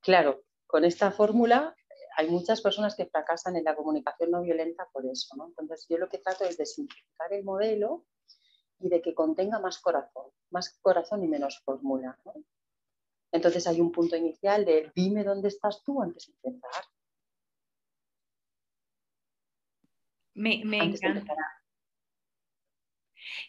claro, 0.00 0.42
con 0.66 0.84
esta 0.84 1.10
fórmula 1.10 1.74
hay 2.16 2.28
muchas 2.28 2.60
personas 2.60 2.94
que 2.94 3.06
fracasan 3.06 3.56
en 3.56 3.64
la 3.64 3.74
comunicación 3.74 4.30
no 4.30 4.42
violenta 4.42 4.86
por 4.92 5.06
eso, 5.06 5.34
¿no? 5.36 5.46
Entonces, 5.48 5.86
yo 5.88 5.98
lo 5.98 6.08
que 6.08 6.18
trato 6.18 6.44
es 6.44 6.58
de 6.58 6.66
simplificar 6.66 7.32
el 7.32 7.44
modelo 7.44 8.04
y 8.80 8.88
de 8.88 9.00
que 9.00 9.14
contenga 9.14 9.60
más 9.60 9.78
corazón, 9.78 10.26
más 10.50 10.78
corazón 10.82 11.22
y 11.22 11.28
menos 11.28 11.60
fórmula, 11.64 12.18
¿no? 12.24 12.34
Entonces 13.32 13.66
hay 13.66 13.80
un 13.80 13.90
punto 13.90 14.14
inicial 14.14 14.64
de 14.64 14.92
dime 14.94 15.24
dónde 15.24 15.48
estás 15.48 15.82
tú 15.82 16.02
antes 16.02 16.26
de 16.26 16.50
empezar. 16.50 16.84
Me, 20.34 20.62
encanta. 20.62 21.34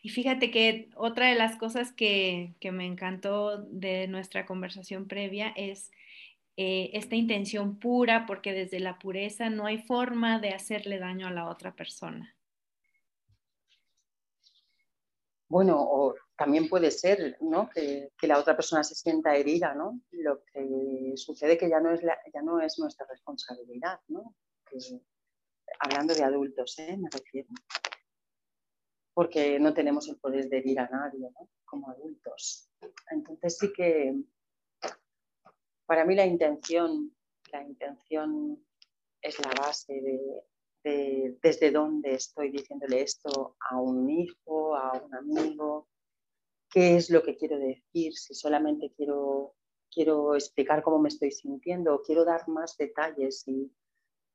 Y 0.02 0.10
fíjate 0.10 0.52
que 0.52 0.90
otra 0.96 1.28
de 1.28 1.36
las 1.36 1.58
cosas 1.58 1.92
que, 1.92 2.56
me 2.72 2.86
encantó 2.86 3.58
de 3.58 4.08
nuestra 4.08 4.46
conversación 4.46 5.08
previa 5.08 5.54
es 5.56 5.92
eh, 6.58 6.92
esta 6.94 7.16
intención 7.16 7.80
pura, 7.80 8.26
porque 8.26 8.54
desde 8.54 8.80
la 8.80 9.00
pureza 9.00 9.50
no 9.50 9.66
hay 9.66 9.80
forma 9.80 10.40
de 10.40 10.50
hacerle 10.50 11.00
daño 11.00 11.28
a 11.28 11.32
la 11.32 11.50
otra 11.50 11.76
persona. 11.76 12.36
Bueno, 15.48 15.78
o 15.80 16.16
también 16.36 16.68
puede 16.68 16.90
ser 16.90 17.38
¿no? 17.42 17.70
que, 17.70 18.12
la 18.22 18.40
otra 18.40 18.56
persona 18.56 18.84
se 18.84 18.96
sienta 18.96 19.36
herida, 19.36 19.76
¿no? 19.76 20.02
Lo 20.12 20.44
que 20.46 21.14
sucede 21.16 21.58
que 21.58 21.70
ya 21.70 21.80
no 21.80 21.92
es, 21.92 22.02
ya 22.02 22.42
no 22.42 22.60
es 22.60 22.80
nuestra 22.80 23.06
responsabilidad, 23.08 24.00
¿no? 24.08 24.36
Hablando 25.80 26.14
de 26.14 26.24
adultos, 26.24 26.78
¿eh? 26.80 26.98
me 26.98 27.10
refiero, 27.10 27.50
porque 29.14 29.60
no 29.60 29.74
tenemos 29.74 30.08
el 30.10 30.18
poder 30.18 30.50
de 30.50 30.58
herir 30.58 30.80
a 30.80 30.90
nadie 30.90 31.30
como 31.66 31.90
adultos. 31.90 32.70
Entonces 33.10 33.58
sí 33.58 33.72
que 33.74 34.16
para 35.86 36.06
mí 36.06 36.16
la 36.16 36.26
intención, 36.26 37.16
la 37.52 37.64
intención 37.64 38.64
es 39.22 39.40
la 39.40 39.52
base 39.62 40.02
de, 40.84 41.38
desde 41.42 41.72
dónde 41.72 42.16
estoy 42.16 42.52
diciéndole 42.52 43.02
esto 43.02 43.56
a 43.70 43.80
un 43.80 44.10
hijo, 44.10 44.76
a 44.76 44.92
un 45.02 45.16
amigo, 45.16 45.88
qué 46.70 46.98
es 46.98 47.10
lo 47.10 47.24
que 47.24 47.38
quiero 47.38 47.58
decir, 47.58 48.14
si 48.16 48.34
solamente 48.34 48.92
quiero, 48.96 49.56
quiero 49.92 50.36
explicar 50.36 50.84
cómo 50.84 51.00
me 51.00 51.10
estoy 51.10 51.32
sintiendo 51.32 51.94
o 51.94 52.02
quiero 52.02 52.26
dar 52.26 52.48
más 52.48 52.76
detalles 52.78 53.48
y, 53.48 53.72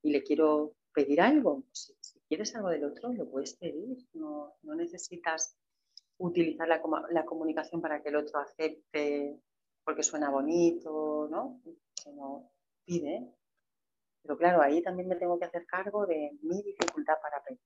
y 0.03 0.11
le 0.11 0.23
quiero 0.23 0.75
pedir 0.99 1.21
algo. 1.21 1.63
Si, 1.71 1.95
quieres 2.29 2.57
algo 2.57 2.71
del 2.71 2.85
otro, 2.85 3.13
lo 3.13 3.31
puedes 3.31 3.55
pedir. 3.55 3.99
No, 4.15 4.57
necesitas 4.63 5.57
utilizar 6.19 6.67
la, 6.67 6.83
la, 7.11 7.25
comunicación 7.25 7.81
para 7.81 8.03
que 8.03 8.09
el 8.09 8.17
otro 8.17 8.41
acepte 8.41 9.41
porque 9.85 10.03
suena 10.03 10.29
bonito, 10.29 11.29
¿no? 11.31 11.63
Sino 11.95 12.51
pide. 12.85 13.33
Pero 14.23 14.37
claro, 14.37 14.61
ahí 14.61 14.83
también 14.83 15.09
me 15.09 15.15
tengo 15.15 15.39
que 15.39 15.45
hacer 15.45 15.67
cargo 15.67 16.05
de 16.05 16.37
mi 16.43 16.63
dificultad 16.65 17.15
para 17.23 17.43
pedir. 17.45 17.61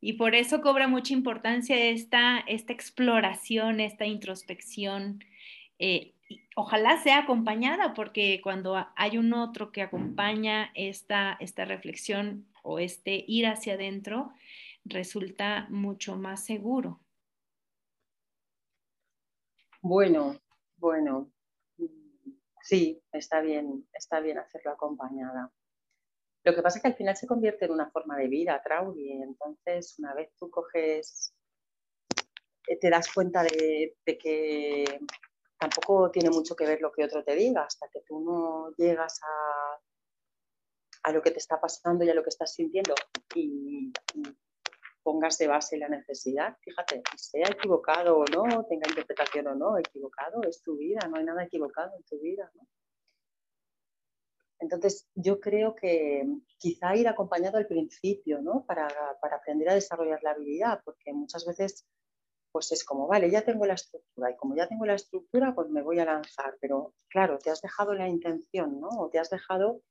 Y 0.00 0.12
por 0.12 0.34
eso 0.34 0.60
cobra 0.60 0.86
mucha 0.88 1.14
importancia 1.14 1.76
esta, 1.90 2.38
esta 2.46 2.72
exploración, 2.74 3.80
esta 3.80 4.04
introspección. 4.04 5.24
Eh, 5.78 6.14
ojalá 6.56 6.98
sea 7.02 7.20
acompañada, 7.20 7.94
porque 7.94 8.40
cuando 8.42 8.76
hay 8.96 9.18
un 9.18 9.32
otro 9.32 9.72
que 9.72 9.82
acompaña 9.82 10.70
esta, 10.74 11.36
esta 11.40 11.64
reflexión 11.64 12.48
o 12.62 12.78
este 12.78 13.24
ir 13.26 13.46
hacia 13.46 13.74
adentro, 13.74 14.32
resulta 14.84 15.66
mucho 15.70 16.16
más 16.16 16.44
seguro. 16.44 17.00
Bueno, 19.80 20.36
bueno, 20.76 21.30
sí, 22.62 23.00
está 23.12 23.40
bien, 23.40 23.86
está 23.92 24.20
bien 24.20 24.38
hacerlo 24.38 24.72
acompañada. 24.72 25.52
Lo 26.44 26.54
que 26.54 26.62
pasa 26.62 26.78
es 26.78 26.82
que 26.82 26.88
al 26.88 26.96
final 26.96 27.16
se 27.16 27.26
convierte 27.26 27.66
en 27.66 27.72
una 27.72 27.90
forma 27.90 28.16
de 28.16 28.28
vida, 28.28 28.60
Traudy, 28.62 29.12
entonces 29.22 29.98
una 29.98 30.14
vez 30.14 30.34
tú 30.36 30.50
coges, 30.50 31.32
eh, 32.66 32.76
te 32.80 32.90
das 32.90 33.12
cuenta 33.12 33.42
de 33.44 34.18
que 34.18 34.84
tampoco 35.58 36.10
tiene 36.10 36.30
mucho 36.30 36.54
que 36.54 36.66
ver 36.66 36.80
lo 36.80 36.92
que 36.92 37.04
otro 37.04 37.24
te 37.24 37.34
diga, 37.34 37.64
hasta 37.64 37.88
que 37.88 38.00
tú 38.06 38.20
no 38.20 38.72
llegas 38.76 39.20
a, 39.22 41.08
a 41.08 41.12
lo 41.12 41.22
que 41.22 41.30
te 41.30 41.38
está 41.38 41.60
pasando 41.60 42.04
y 42.04 42.10
a 42.10 42.14
lo 42.14 42.22
que 42.22 42.30
estás 42.30 42.54
sintiendo 42.54 42.94
y, 43.34 43.92
pongas 45.02 45.38
de 45.38 45.46
base 45.46 45.78
la 45.78 45.88
necesidad. 45.88 46.54
Fíjate, 46.60 47.02
sea 47.16 47.48
equivocado 47.48 48.18
o 48.18 48.24
no, 48.26 48.66
tenga 48.66 48.88
interpretación 48.88 49.46
o 49.46 49.54
no, 49.54 49.78
equivocado 49.78 50.42
es 50.42 50.60
tu 50.60 50.76
vida, 50.76 51.00
no 51.08 51.16
hay 51.16 51.24
nada 51.24 51.44
equivocado 51.44 51.96
en 51.96 52.02
tu 52.02 52.20
vida. 52.20 52.52
Entonces, 54.58 55.08
yo 55.14 55.40
creo 55.40 55.74
que 55.74 56.26
quizá 56.58 56.94
ir 56.94 57.08
acompañado 57.08 57.56
al 57.56 57.66
principio, 57.66 58.42
¿no? 58.42 58.66
Para, 58.66 58.86
para 59.22 59.36
aprender 59.36 59.70
a 59.70 59.74
desarrollar 59.74 60.22
la 60.22 60.32
habilidad, 60.32 60.82
porque 60.84 61.14
muchas 61.14 61.46
veces 61.46 61.86
pues 62.58 62.72
es 62.72 62.82
como, 62.82 63.06
vale, 63.06 63.30
ya 63.30 63.42
tengo 63.42 63.66
la 63.66 63.74
estructura 63.74 64.32
y 64.32 64.36
como 64.36 64.56
ya 64.56 64.66
tengo 64.66 64.84
la 64.84 64.94
estructura, 64.94 65.54
pues 65.54 65.68
me 65.70 65.80
voy 65.80 66.00
a 66.00 66.04
lanzar. 66.04 66.56
Pero 66.60 66.92
claro, 67.08 67.38
te 67.38 67.50
has 67.50 67.62
dejado 67.62 67.94
la 67.94 68.08
intención, 68.08 68.80
¿no? 68.80 68.88
O 68.88 69.08
te 69.10 69.20
has 69.20 69.30
dejado 69.30 69.82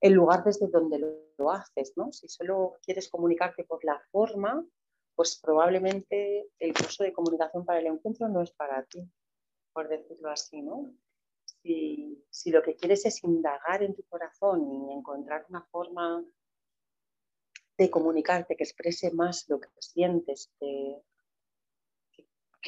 el 0.00 0.14
lugar 0.14 0.42
desde 0.42 0.66
donde 0.66 0.98
lo, 0.98 1.52
haces, 1.52 1.92
¿no? 1.94 2.10
Si 2.10 2.26
solo 2.26 2.74
quieres 2.82 3.08
comunicarte 3.08 3.62
por 3.62 3.84
la 3.84 4.02
forma, 4.10 4.66
pues 5.14 5.38
probablemente 5.40 6.48
el 6.58 6.74
curso 6.74 7.04
de 7.04 7.12
comunicación 7.12 7.64
para 7.64 7.78
el 7.78 7.86
encuentro 7.86 8.26
no 8.26 8.42
es 8.42 8.50
para 8.50 8.82
ti, 8.82 9.08
por 9.72 9.86
decirlo 9.86 10.28
así, 10.28 10.60
¿no? 10.60 10.92
Si, 11.62 12.26
si 12.30 12.50
lo 12.50 12.64
que 12.64 12.74
quieres 12.74 13.06
es 13.06 13.22
indagar 13.22 13.84
en 13.84 13.94
tu 13.94 14.02
corazón 14.08 14.68
y 14.72 14.92
encontrar 14.92 15.46
una 15.50 15.64
forma 15.70 16.24
de 17.76 17.88
comunicarte 17.88 18.56
que 18.56 18.64
exprese 18.64 19.12
más 19.12 19.48
lo 19.48 19.60
que 19.60 19.68
sientes, 19.78 20.50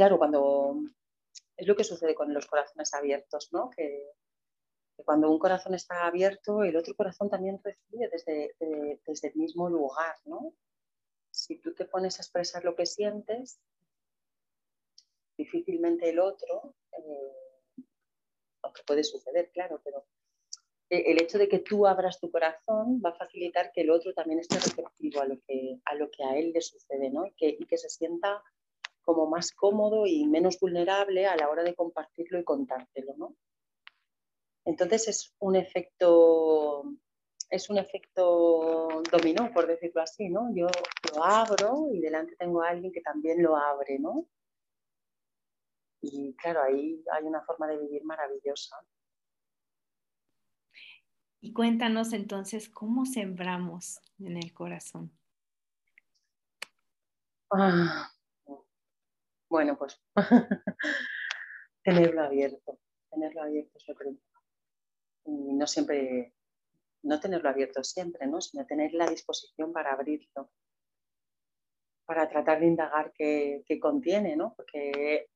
claro, 0.00 0.16
cuando 0.16 0.80
es 1.58 1.66
lo 1.66 1.76
que 1.76 1.84
sucede 1.84 2.14
con 2.14 2.32
los 2.32 2.46
corazones 2.46 2.94
abiertos, 2.94 3.50
¿no? 3.52 3.68
Que, 3.68 4.12
cuando 5.04 5.30
un 5.30 5.38
corazón 5.38 5.74
está 5.74 6.06
abierto, 6.06 6.62
el 6.62 6.74
otro 6.74 6.94
corazón 6.94 7.28
también 7.28 7.60
recibe 7.62 8.08
desde, 8.08 8.54
desde 9.06 9.28
el 9.28 9.34
mismo 9.34 9.68
lugar, 9.68 10.16
¿no? 10.24 10.54
Si 11.30 11.58
tú 11.58 11.74
te 11.74 11.84
pones 11.84 12.18
a 12.18 12.22
expresar 12.22 12.64
lo 12.64 12.74
que 12.74 12.86
sientes, 12.86 13.60
difícilmente 15.36 16.08
el 16.08 16.18
otro, 16.18 16.74
eh, 16.92 17.84
aunque 18.62 18.82
puede 18.86 19.04
suceder, 19.04 19.50
claro, 19.52 19.82
pero 19.84 20.06
el 20.88 21.20
hecho 21.20 21.36
de 21.36 21.48
que 21.48 21.58
tú 21.58 21.86
abras 21.86 22.18
tu 22.20 22.30
corazón 22.30 23.02
va 23.04 23.10
a 23.10 23.18
facilitar 23.18 23.70
que 23.72 23.82
el 23.82 23.90
otro 23.90 24.14
también 24.14 24.40
esté 24.40 24.54
receptivo 24.54 25.20
a 25.20 25.26
lo 25.26 25.38
que 25.46 25.78
a, 25.84 25.94
lo 25.94 26.10
que 26.10 26.24
a 26.24 26.38
él 26.38 26.52
le 26.54 26.62
sucede, 26.62 27.10
¿no? 27.10 27.26
Y 27.26 27.32
que, 27.32 27.48
y 27.58 27.66
que 27.66 27.76
se 27.76 27.90
sienta 27.90 28.42
como 29.02 29.26
más 29.26 29.52
cómodo 29.52 30.06
y 30.06 30.26
menos 30.26 30.58
vulnerable 30.60 31.26
a 31.26 31.36
la 31.36 31.48
hora 31.48 31.62
de 31.62 31.74
compartirlo 31.74 32.38
y 32.38 32.44
contártelo, 32.44 33.14
¿no? 33.16 33.36
Entonces 34.64 35.08
es 35.08 35.34
un 35.38 35.56
efecto, 35.56 36.84
es 37.48 37.70
un 37.70 37.78
efecto 37.78 39.02
dominó, 39.10 39.50
por 39.52 39.66
decirlo 39.66 40.02
así, 40.02 40.28
¿no? 40.28 40.54
Yo 40.54 40.68
lo 41.14 41.24
abro 41.24 41.88
y 41.92 42.00
delante 42.00 42.36
tengo 42.36 42.62
a 42.62 42.68
alguien 42.68 42.92
que 42.92 43.00
también 43.00 43.42
lo 43.42 43.56
abre, 43.56 43.98
¿no? 43.98 44.26
Y 46.02 46.34
claro, 46.36 46.62
ahí 46.62 47.02
hay 47.12 47.24
una 47.24 47.42
forma 47.42 47.66
de 47.66 47.78
vivir 47.78 48.04
maravillosa. 48.04 48.76
Y 51.42 51.52
cuéntanos 51.52 52.12
entonces 52.12 52.68
cómo 52.68 53.06
sembramos 53.06 54.00
en 54.18 54.36
el 54.36 54.52
corazón. 54.52 55.10
Ah, 57.50 58.10
bueno, 59.50 59.76
pues 59.76 60.00
tenerlo 61.84 62.22
abierto, 62.22 62.78
tenerlo 63.10 63.42
abierto 63.42 63.76
es 63.76 63.86
y 65.26 65.52
no 65.52 65.66
siempre, 65.66 66.34
no 67.02 67.20
tenerlo 67.20 67.50
abierto 67.50 67.82
siempre, 67.82 68.26
¿no? 68.26 68.40
sino 68.40 68.64
tener 68.64 68.94
la 68.94 69.06
disposición 69.06 69.72
para 69.72 69.92
abrirlo, 69.92 70.50
para 72.06 72.28
tratar 72.28 72.60
de 72.60 72.66
indagar 72.66 73.12
qué, 73.12 73.64
contiene, 73.80 74.36
¿no? 74.36 74.54
porque 74.56 75.28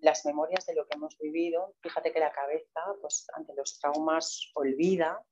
las 0.00 0.26
memorias 0.26 0.66
de 0.66 0.74
lo 0.74 0.86
que 0.86 0.96
hemos 0.96 1.16
vivido, 1.18 1.74
fíjate 1.80 2.12
que 2.12 2.20
la 2.20 2.32
cabeza, 2.32 2.80
pues 3.00 3.26
ante 3.34 3.54
los 3.54 3.78
traumas 3.78 4.50
olvida, 4.54 5.24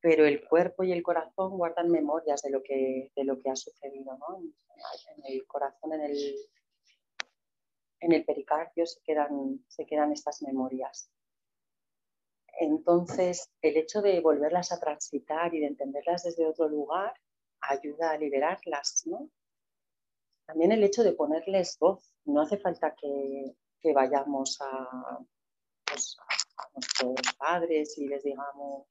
pero 0.00 0.24
el 0.24 0.44
cuerpo 0.48 0.82
y 0.84 0.92
el 0.92 1.02
corazón 1.02 1.56
guardan 1.58 1.90
memorias 1.90 2.42
de 2.42 2.50
lo 2.50 2.62
que, 2.62 3.12
de 3.14 3.24
lo 3.24 3.40
que 3.40 3.50
ha 3.50 3.56
sucedido. 3.56 4.16
¿no? 4.18 4.42
En 5.16 5.32
el 5.32 5.46
corazón, 5.46 5.92
en 5.92 6.00
el, 6.00 6.34
en 8.02 8.12
el 8.12 8.24
pericardio 8.24 8.84
se 8.84 9.00
quedan, 9.02 9.64
se 9.68 9.86
quedan 9.86 10.12
estas 10.12 10.42
memorias. 10.42 11.08
Entonces, 12.58 13.50
el 13.62 13.76
hecho 13.76 14.02
de 14.02 14.20
volverlas 14.20 14.72
a 14.72 14.80
transitar 14.80 15.54
y 15.54 15.60
de 15.60 15.68
entenderlas 15.68 16.24
desde 16.24 16.46
otro 16.46 16.68
lugar 16.68 17.14
ayuda 17.60 18.10
a 18.10 18.18
liberarlas, 18.18 19.04
¿no? 19.06 19.30
También 20.46 20.72
el 20.72 20.82
hecho 20.82 21.04
de 21.04 21.12
ponerles 21.12 21.78
voz. 21.78 22.12
No 22.24 22.42
hace 22.42 22.58
falta 22.58 22.94
que, 22.94 23.56
vayamos 23.94 24.60
a, 24.60 25.18
pues, 25.84 26.16
a, 26.58 26.68
nuestros 26.74 27.36
padres 27.36 27.98
y 27.98 28.06
les 28.06 28.22
digamos, 28.22 28.86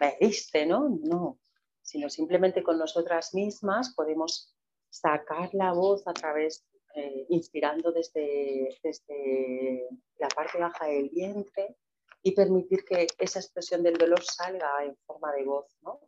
me 0.00 0.16
diste, 0.20 0.66
¿no? 0.66 0.88
No, 0.88 1.38
sino 1.82 2.08
simplemente 2.08 2.62
con 2.62 2.78
nosotras 2.78 3.34
mismas 3.34 3.94
podemos 3.94 4.54
sacar 4.90 5.50
la 5.54 5.72
voz 5.72 6.06
a 6.06 6.12
través, 6.12 6.64
eh, 6.98 7.26
inspirando 7.28 7.92
desde, 7.92 8.76
desde 8.82 9.88
la 10.18 10.26
parte 10.28 10.58
baja 10.58 10.86
del 10.86 11.08
vientre 11.10 11.76
y 12.24 12.32
permitir 12.32 12.84
que 12.84 13.06
esa 13.18 13.38
expresión 13.38 13.84
del 13.84 13.96
dolor 13.96 14.20
salga 14.24 14.84
en 14.84 14.96
forma 15.06 15.32
de 15.32 15.44
voz, 15.44 15.78
¿no? 15.82 16.00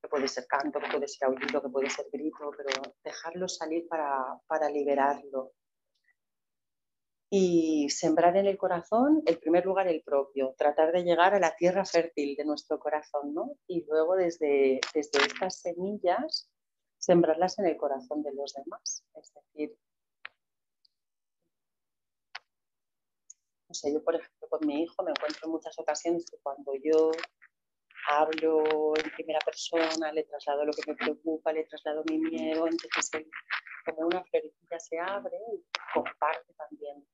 Que 0.00 0.08
puede 0.08 0.28
ser 0.28 0.46
canto, 0.46 0.78
que 0.78 0.88
puede 0.92 1.08
ser 1.08 1.26
aullido, 1.26 1.60
que 1.60 1.68
puede 1.68 1.90
ser 1.90 2.06
grito, 2.12 2.52
pero 2.56 2.94
dejarlo 3.02 3.48
salir 3.48 3.88
para, 3.88 4.40
para 4.46 4.70
liberarlo. 4.70 5.52
Y 7.28 7.88
sembrar 7.90 8.36
en 8.36 8.46
el 8.46 8.58
corazón, 8.58 9.22
el 9.26 9.38
primer 9.38 9.66
lugar, 9.66 9.88
el 9.88 10.02
propio, 10.02 10.54
tratar 10.56 10.92
de 10.92 11.02
llegar 11.02 11.34
a 11.34 11.40
la 11.40 11.56
tierra 11.56 11.84
fértil 11.84 12.36
de 12.36 12.44
nuestro 12.44 12.78
corazón, 12.78 13.34
¿no? 13.34 13.56
Y 13.66 13.84
luego 13.86 14.14
desde, 14.14 14.80
desde 14.94 15.18
estas 15.18 15.60
semillas, 15.60 16.48
sembrarlas 16.98 17.58
en 17.58 17.66
el 17.66 17.76
corazón 17.76 18.22
de 18.22 18.32
los 18.34 18.52
demás. 18.52 19.04
Es 19.14 19.32
decir, 19.34 19.76
yo 23.92 24.02
por 24.04 24.16
ejemplo 24.16 24.48
con 24.48 24.66
mi 24.66 24.82
hijo 24.82 25.02
me 25.02 25.10
encuentro 25.10 25.46
en 25.46 25.52
muchas 25.52 25.78
ocasiones 25.78 26.24
que 26.30 26.38
cuando 26.42 26.72
yo 26.82 27.10
hablo 28.08 28.96
en 28.96 29.10
primera 29.10 29.38
persona, 29.44 30.12
le 30.12 30.24
traslado 30.24 30.64
lo 30.64 30.72
que 30.72 30.82
me 30.90 30.96
preocupa, 30.96 31.52
le 31.52 31.64
traslado 31.64 32.02
mi 32.08 32.18
miedo, 32.18 32.66
entonces 32.66 33.10
como 33.84 34.06
una 34.06 34.22
florecilla 34.24 34.78
se 34.78 34.98
abre 34.98 35.36
y 35.54 35.64
comparte 35.94 36.52
también 36.54 37.06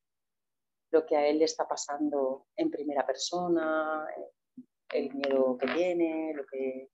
lo 0.91 1.05
que 1.07 1.17
a 1.17 1.27
él 1.27 1.39
le 1.39 1.45
está 1.45 1.69
pasando 1.69 2.47
en 2.57 2.71
primera 2.71 3.07
persona, 3.07 4.07
el 4.91 5.13
miedo 5.15 5.57
que 5.59 5.67
tiene, 5.67 6.33
lo 6.35 6.47
que, 6.47 6.91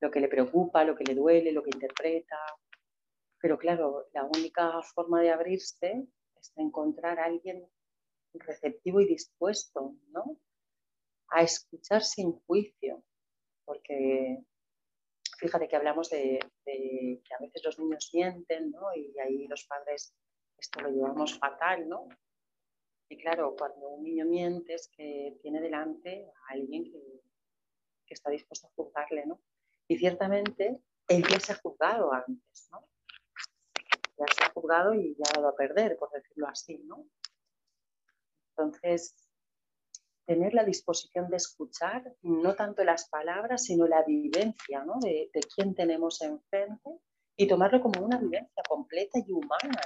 lo 0.00 0.10
que 0.10 0.20
le 0.20 0.28
preocupa, 0.28 0.84
lo 0.84 0.96
que 0.96 1.04
le 1.04 1.14
duele, 1.14 1.52
lo 1.52 1.62
que 1.62 1.70
interpreta. 1.72 2.36
Pero 3.40 3.56
claro, 3.56 4.08
la 4.12 4.24
única 4.24 4.82
forma 4.82 5.20
de 5.20 5.30
abrirse 5.30 6.08
es 6.40 6.52
encontrar 6.56 7.20
a 7.20 7.26
alguien 7.26 7.68
receptivo 8.34 9.00
y 9.00 9.06
dispuesto, 9.06 9.96
¿no? 10.08 10.38
A 11.30 11.42
escuchar 11.42 12.02
sin 12.02 12.32
juicio, 12.40 13.02
porque 13.64 14.44
fíjate 15.38 15.68
que 15.68 15.76
hablamos 15.76 16.10
de, 16.10 16.38
que 16.64 17.34
a 17.34 17.40
veces 17.40 17.62
los 17.64 17.78
niños 17.78 18.08
sienten, 18.08 18.70
¿no? 18.70 18.94
Y 18.94 19.18
ahí 19.18 19.46
los 19.46 19.64
padres 19.64 20.14
esto 20.58 20.80
lo 20.80 20.90
llevamos 20.90 21.38
fatal, 21.38 21.88
¿no? 21.88 22.08
Y 23.08 23.16
claro, 23.16 23.54
cuando 23.56 23.88
un 23.88 24.04
niño 24.04 24.26
miente 24.26 24.74
es 24.74 24.88
que 24.88 25.38
tiene 25.40 25.60
delante 25.60 26.30
a 26.48 26.52
alguien 26.52 26.84
que, 26.84 27.22
que 28.06 28.14
está 28.14 28.30
dispuesto 28.30 28.66
a 28.66 28.70
juzgarle, 28.74 29.24
¿no? 29.26 29.40
Y 29.86 29.96
ciertamente 29.96 30.80
él 31.08 31.24
ya 31.26 31.40
se 31.40 31.52
ha 31.52 31.56
juzgado 31.56 32.12
antes, 32.12 32.68
¿no? 32.72 32.86
Ya 34.18 34.26
se 34.34 34.44
ha 34.44 34.50
juzgado 34.50 34.94
y 34.94 35.14
ya 35.14 35.24
ha 35.30 35.40
dado 35.40 35.48
a 35.48 35.56
perder, 35.56 35.96
por 35.96 36.10
decirlo 36.10 36.48
así, 36.48 36.78
¿no? 36.78 37.06
Entonces, 38.58 39.14
tener 40.26 40.52
la 40.52 40.64
disposición 40.64 41.30
de 41.30 41.36
escuchar 41.36 42.14
no 42.22 42.54
tanto 42.54 42.84
las 42.84 43.08
palabras, 43.08 43.64
sino 43.64 43.86
la 43.86 44.02
vivencia 44.02 44.84
de, 45.00 45.30
quién 45.54 45.74
tenemos 45.74 46.20
enfrente 46.20 46.90
y 47.36 47.46
tomarlo 47.46 47.80
como 47.80 48.04
una 48.04 48.18
vivencia 48.18 48.62
completa 48.68 49.20
y 49.24 49.32
humana. 49.32 49.80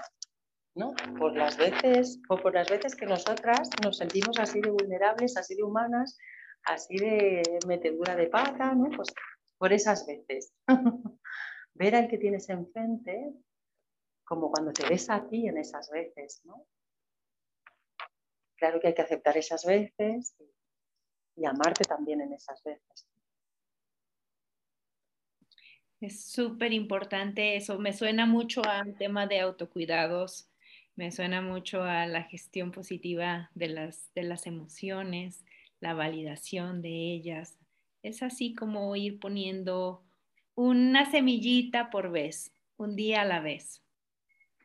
¿no? 0.74 0.94
Por 1.18 1.36
las 1.36 1.58
veces, 1.58 2.18
o 2.30 2.38
por 2.38 2.54
las 2.54 2.68
veces 2.68 2.96
que 2.96 3.04
nosotras 3.04 3.68
nos 3.84 3.98
sentimos 3.98 4.38
así 4.38 4.60
de 4.60 4.70
vulnerables, 4.70 5.36
así 5.36 5.54
de 5.54 5.62
humanas, 5.62 6.16
así 6.64 6.96
de 6.96 7.42
metedura 7.66 8.16
de 8.16 8.28
pata, 8.28 8.74
¿no? 8.74 8.88
Pues 8.96 9.08
por 9.58 9.72
esas 9.72 10.06
veces. 10.06 10.54
Ver 11.74 11.94
al 11.94 12.08
que 12.08 12.18
tienes 12.18 12.48
enfrente 12.48 13.34
como 14.24 14.50
cuando 14.50 14.72
te 14.72 14.88
ves 14.88 15.10
a 15.10 15.28
ti 15.28 15.46
en 15.46 15.58
esas 15.58 15.90
veces, 15.90 16.40
¿no? 16.44 16.66
Claro 18.62 18.78
que 18.78 18.86
hay 18.86 18.94
que 18.94 19.02
aceptar 19.02 19.36
esas 19.36 19.64
veces 19.64 20.36
y, 21.36 21.44
amarte 21.44 21.82
también 21.82 22.20
en 22.20 22.32
esas 22.32 22.62
veces. 22.62 23.08
Es 26.00 26.24
súper 26.26 26.72
importante 26.72 27.56
eso. 27.56 27.80
Me 27.80 27.92
suena 27.92 28.24
mucho 28.24 28.62
al 28.64 28.96
tema 28.96 29.26
de 29.26 29.40
autocuidados, 29.40 30.48
me 30.94 31.10
suena 31.10 31.42
mucho 31.42 31.82
a 31.82 32.06
la 32.06 32.22
gestión 32.22 32.70
positiva 32.70 33.50
de 33.56 33.66
las, 33.66 34.14
de 34.14 34.22
las 34.22 34.46
emociones, 34.46 35.44
la 35.80 35.94
validación 35.94 36.82
de 36.82 37.14
ellas. 37.14 37.58
Es 38.04 38.22
así 38.22 38.54
como 38.54 38.94
ir 38.94 39.18
poniendo 39.18 40.04
una 40.54 41.10
semillita 41.10 41.90
por 41.90 42.12
vez, 42.12 42.52
un 42.76 42.94
día 42.94 43.22
a 43.22 43.24
la 43.24 43.40
vez, 43.40 43.82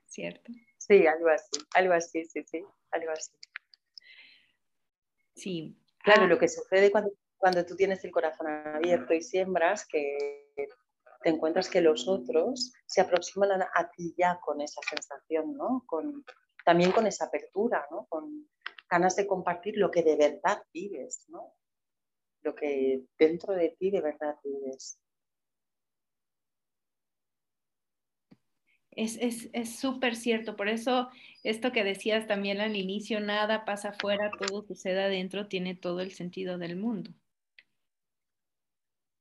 ¿cierto? 0.05 0.51
Sí, 0.77 1.07
algo 1.07 1.29
así, 1.29 1.59
algo 1.73 1.93
así, 1.93 2.25
sí, 2.25 2.43
sí, 2.43 2.63
algo 2.91 3.11
así. 3.11 3.31
Sí. 5.37 5.77
Claro, 6.03 6.23
ah. 6.23 6.27
lo 6.27 6.37
que 6.37 6.49
sucede 6.49 6.91
cuando, 6.91 7.11
cuando 7.37 7.65
tú 7.65 7.75
tienes 7.75 8.03
el 8.03 8.11
corazón 8.11 8.47
abierto 8.47 9.13
y 9.13 9.21
siembras, 9.21 9.85
que 9.85 10.39
te 11.21 11.29
encuentras 11.29 11.69
que 11.69 11.81
los 11.81 12.07
otros 12.07 12.73
se 12.85 13.01
aproximan 13.01 13.61
a, 13.61 13.91
ti 13.95 14.13
ya 14.17 14.39
con 14.39 14.61
esa 14.61 14.81
sensación, 14.89 15.55
¿no? 15.55 15.83
Con, 15.85 16.25
también 16.65 16.91
con 16.91 17.07
esa 17.07 17.25
apertura, 17.25 17.85
¿no? 17.91 18.05
Con 18.09 18.47
ganas 18.89 19.15
de 19.15 19.27
compartir 19.27 19.77
lo 19.77 19.91
que 19.91 20.03
de 20.03 20.15
verdad 20.15 20.63
vives, 20.73 21.25
¿no? 21.29 21.53
Lo 22.41 22.55
que 22.55 23.03
dentro 23.17 23.53
de 23.53 23.75
ti 23.77 23.91
de 23.91 24.01
verdad 24.01 24.35
vives. 24.43 24.99
Es 28.97 29.79
súper 29.79 30.15
cierto, 30.15 30.55
por 30.55 30.67
eso 30.67 31.09
esto 31.43 31.71
que 31.71 31.83
decías 31.83 32.25
también 32.25 32.59
al 32.59 32.75
inicio, 32.75 33.19
nada 33.19 33.63
pasa 33.63 33.89
afuera, 33.89 34.31
todo 34.39 34.63
sucede 34.63 35.03
adentro, 35.03 35.47
tiene 35.47 35.75
todo 35.75 36.01
el 36.01 36.11
sentido 36.11 36.57
del 36.57 36.75
mundo. 36.75 37.11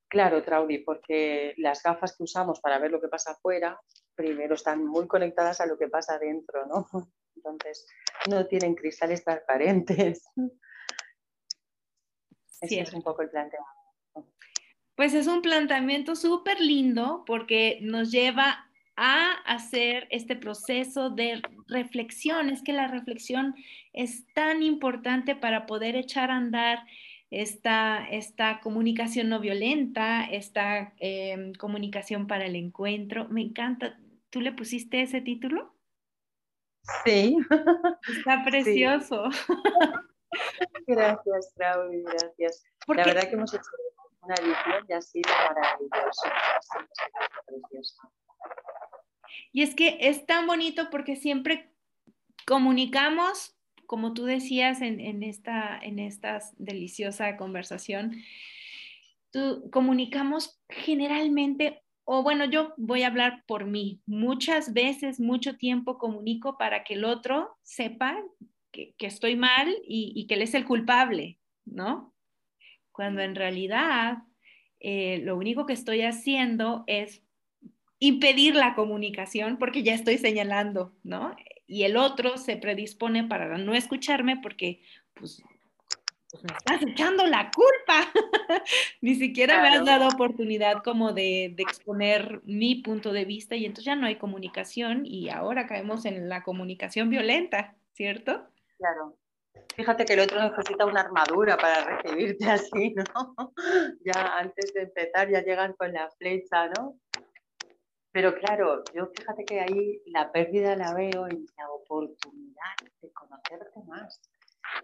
Claro, 0.09 0.43
Traudy, 0.43 0.79
porque 0.79 1.53
las 1.59 1.83
gafas 1.83 2.17
que 2.17 2.23
usamos 2.23 2.61
para 2.61 2.79
ver 2.79 2.91
lo 2.91 3.03
que 3.03 3.09
pasa 3.09 3.33
afuera, 3.33 3.79
primero 4.15 4.55
están 4.55 4.83
muy 4.87 5.07
conectadas 5.07 5.61
a 5.61 5.67
lo 5.67 5.77
que 5.77 5.89
pasa 5.89 6.15
adentro, 6.15 6.65
¿no? 6.67 6.87
Entonces, 7.37 7.87
no 8.31 8.47
tienen 8.47 8.75
cristales 8.75 9.23
transparentes. 9.25 10.25
Ese 12.63 12.81
es 12.81 12.93
un 12.95 13.03
poco 13.03 13.21
el 13.21 13.29
planteamiento. 13.29 13.77
Pues 14.95 15.13
es 15.13 15.27
un 15.27 15.43
planteamiento 15.43 16.17
súper 16.17 16.61
lindo 16.61 17.25
porque 17.27 17.79
nos 17.83 18.11
lleva 18.11 18.71
a 18.97 19.33
hacer 19.45 20.09
este 20.11 20.37
proceso 20.37 21.11
de 21.11 21.43
reflexión. 21.69 22.49
Es 22.51 22.63
que 22.63 22.73
la 22.73 22.89
reflexión 22.89 23.55
es 23.93 24.27
tan 24.33 24.63
importante 24.63 25.37
para 25.37 25.67
poder 25.67 25.97
echar 25.97 26.31
a 26.31 26.37
andar 26.37 26.81
esta, 27.31 28.07
esta 28.09 28.61
comunicación 28.61 29.29
no 29.29 29.41
violenta, 29.41 30.25
esta 30.25 30.95
em, 30.99 31.53
comunicación 31.55 32.27
para 32.27 32.47
el 32.47 32.57
encuentro. 32.57 33.29
Me 33.29 33.43
encanta. 33.43 33.99
¿Tú 34.31 34.41
le 34.41 34.53
pusiste 34.53 35.03
ese 35.03 35.21
título? 35.21 35.75
Sí. 37.05 37.37
Está 38.19 38.45
precioso. 38.45 39.25
Gracias, 40.87 41.53
Claudia, 41.57 42.03
gracias. 42.05 42.65
La 42.89 43.05
verdad 43.05 43.23
que 43.23 43.35
hemos 43.35 43.55
hecho 43.55 43.71
una 44.21 44.35
edición 44.35 44.85
y 44.89 44.93
ha 44.93 45.01
sido 45.01 45.31
maravilloso. 45.49 46.29
Y 49.53 49.63
es 49.63 49.75
que 49.75 49.99
es 50.01 50.27
tan 50.27 50.47
bonito 50.47 50.89
porque 50.91 51.17
siempre 51.17 51.71
comunicamos, 52.47 53.57
como 53.87 54.15
tú 54.15 54.25
decías 54.25 54.81
en, 54.83 55.23
esta, 55.23 55.79
en 55.79 55.99
esta 55.99 56.41
deliciosa 56.59 57.37
conversación, 57.37 58.17
comunicamos 59.71 60.61
generalmente, 60.69 61.83
o 62.05 62.23
bueno, 62.23 62.45
yo 62.45 62.73
voy 62.77 63.03
a 63.03 63.09
hablar 63.09 63.45
por 63.47 63.67
mí, 63.67 64.01
muchas 64.07 64.73
veces, 64.73 65.21
mucho 65.21 65.57
tiempo 65.57 65.99
comunico 65.99 66.57
para 66.57 66.85
que 66.85 66.95
el 66.95 67.05
otro 67.05 67.57
sepa 67.63 68.17
que, 68.73 68.95
estoy 69.01 69.37
mal 69.37 69.75
y, 69.87 70.27
que 70.27 70.35
él 70.35 70.43
es 70.43 70.55
el 70.55 70.65
culpable, 70.65 71.39
¿no? 71.65 72.15
Cuando 72.93 73.23
en 73.23 73.35
realidad 73.35 74.19
eh, 74.81 75.21
lo 75.25 75.37
único 75.37 75.67
que 75.67 75.73
estoy 75.73 76.03
haciendo 76.03 76.85
es 76.87 77.23
impedir 77.99 78.55
la 78.55 78.75
comunicación 78.75 79.57
porque 79.59 79.83
ya 79.83 79.95
estoy 79.95 80.19
señalando, 80.19 80.93
¿no? 81.03 81.35
Y 81.67 81.85
el 81.85 81.97
otro 81.97 82.39
se 82.39 82.57
predispone 82.57 83.25
para 83.25 83.59
no 83.59 83.75
escucharme 83.75 84.37
porque, 84.37 84.83
pues, 85.15 85.43
pues 86.31 86.45
me 86.45 86.57
estás 86.57 86.83
echando 86.83 87.27
la 87.27 87.51
culpa. 87.51 88.13
Ni 89.01 89.15
siquiera 89.15 89.63
me 89.63 89.69
has 89.69 89.85
dado 89.85 90.09
oportunidad 90.09 90.83
como 90.85 91.13
de, 91.13 91.55
de, 91.57 91.63
exponer 91.63 92.41
mi 92.45 92.77
punto 92.77 93.13
de 93.13 93.25
vista 93.25 93.57
y 93.57 93.65
entonces 93.65 93.87
ya 93.87 93.97
no 93.97 94.07
hay 94.07 94.17
comunicación 94.17 95.07
y 95.07 95.31
ahora 95.31 95.67
caemos 95.67 96.05
en 96.05 96.29
la 96.29 96.43
comunicación 96.43 97.11
violenta, 97.11 97.77
¿cierto? 97.93 98.47
Claro. 98.77 99.17
Fíjate 99.75 100.05
que 100.05 100.15
el 100.15 100.21
otro 100.21 100.43
necesita 100.43 100.87
una 100.87 101.01
armadura 101.01 101.57
para 101.57 101.85
recibirte 101.85 102.47
así, 102.47 102.95
¿no? 102.95 103.35
Ya 104.05 104.39
antes 104.39 104.73
de 104.73 104.83
empezar 104.83 105.31
ya 105.31 105.43
llegan 105.43 105.75
con 105.75 105.93
la 105.93 106.11
flecha, 106.19 106.69
¿no? 106.69 106.99
Pero 108.17 108.35
claro, 108.35 108.83
yo 108.95 109.11
fíjate 109.15 109.45
que 109.45 109.61
ahí 109.61 110.01
la 110.07 110.33
pérdida 110.33 110.75
la 110.75 110.95
veo 110.95 111.27
en 111.27 111.45
la 111.59 111.71
oportunidad 111.71 112.73
de 113.03 113.13
conocerte 113.13 113.79
más. 113.87 114.23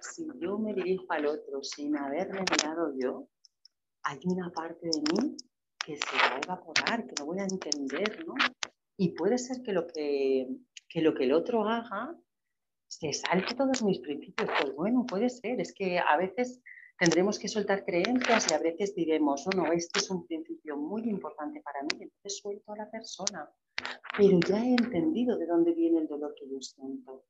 Si 0.03 0.27
yo 0.38 0.59
me 0.59 0.75
dirijo 0.75 1.07
al 1.09 1.25
otro 1.25 1.62
sin 1.62 1.97
haberme 1.97 2.40
mirado 2.40 2.92
yo, 2.95 3.27
hay 4.03 4.18
una 4.27 4.51
parte 4.51 4.87
de 4.87 5.01
mí 5.01 5.35
que 5.83 5.97
se 5.97 6.14
va 6.14 6.37
a 6.37 6.40
evaporar, 6.45 7.07
que 7.07 7.14
no 7.21 7.25
voy 7.25 7.38
a 7.38 7.45
entender, 7.45 8.23
¿no? 8.27 8.35
Y 8.99 9.14
puede 9.14 9.38
ser 9.38 9.62
que 9.62 9.73
lo 9.73 9.87
que, 9.87 10.49
que 10.90 11.01
lo 11.01 11.14
que 11.14 11.25
el 11.25 11.33
otro 11.33 11.66
haga 11.66 12.14
se 12.87 13.14
salte 13.14 13.55
todos 13.55 13.83
mis 13.83 14.01
principios. 14.01 14.51
Pues 14.61 14.77
bueno, 14.77 15.07
puede 15.07 15.31
ser. 15.31 15.59
Es 15.59 15.73
que 15.73 15.99
a 15.99 16.18
veces 16.18 16.61
tendremos 16.98 17.38
que 17.38 17.48
soltar 17.48 17.85
creencias 17.85 18.50
y 18.50 18.55
a 18.55 18.59
veces 18.59 18.94
diremos, 18.94 19.46
no, 19.46 19.64
no, 19.64 19.72
este 19.72 20.00
es 20.00 20.11
un 20.11 20.26
principio 20.26 20.76
muy 20.76 21.02
importante 21.09 21.61
para 21.61 21.83
mí, 21.83 21.88
entonces 22.00 22.38
suelto 22.38 22.72
a 22.72 22.76
la 22.76 22.90
persona, 22.90 23.50
pero 24.16 24.38
ya 24.46 24.64
he 24.64 24.70
entendido 24.70 25.37
de 25.37 25.46
dónde 25.46 25.72
viene 25.72 26.00
el 26.00 26.07
dolor 26.07 26.35
que 26.35 26.48
yo 26.48 26.61
siento. 26.61 27.24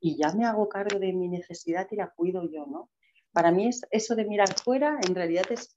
Y 0.00 0.16
ya 0.16 0.32
me 0.32 0.44
hago 0.44 0.68
cargo 0.68 0.98
de 0.98 1.12
mi 1.12 1.28
necesidad 1.28 1.88
y 1.90 1.96
la 1.96 2.10
cuido 2.10 2.48
yo, 2.50 2.66
¿no? 2.66 2.90
Para 3.32 3.50
mí 3.50 3.68
es, 3.68 3.82
eso 3.90 4.14
de 4.14 4.24
mirar 4.24 4.54
fuera 4.60 4.98
en 5.06 5.14
realidad 5.14 5.44
es 5.50 5.76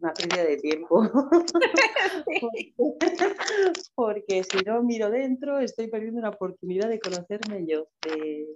una 0.00 0.12
pérdida 0.12 0.44
de 0.44 0.56
tiempo. 0.56 1.02
porque, 3.94 4.44
si 4.44 4.58
no 4.64 4.82
miro 4.82 5.10
dentro, 5.10 5.58
estoy 5.58 5.88
perdiendo 5.88 6.20
una 6.20 6.30
oportunidad 6.30 6.88
de 6.88 7.00
conocerme 7.00 7.66
yo, 7.66 7.88
de, 8.02 8.46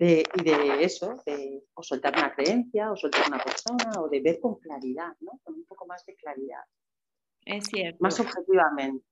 de, 0.00 0.24
y 0.34 0.42
de 0.42 0.82
eso, 0.82 1.22
de 1.26 1.62
o 1.74 1.82
soltar 1.82 2.14
una 2.16 2.34
creencia, 2.34 2.90
o 2.90 2.96
soltar 2.96 3.28
una 3.28 3.38
persona, 3.38 4.00
o 4.00 4.08
de 4.08 4.20
ver 4.20 4.40
con 4.40 4.58
claridad, 4.58 5.14
¿no? 5.20 5.38
Con 5.44 5.56
un 5.56 5.64
poco 5.66 5.86
más 5.86 6.06
de 6.06 6.16
claridad. 6.16 6.62
Es 7.44 7.66
cierto. 7.66 7.98
Más 8.00 8.18
objetivamente. 8.18 9.04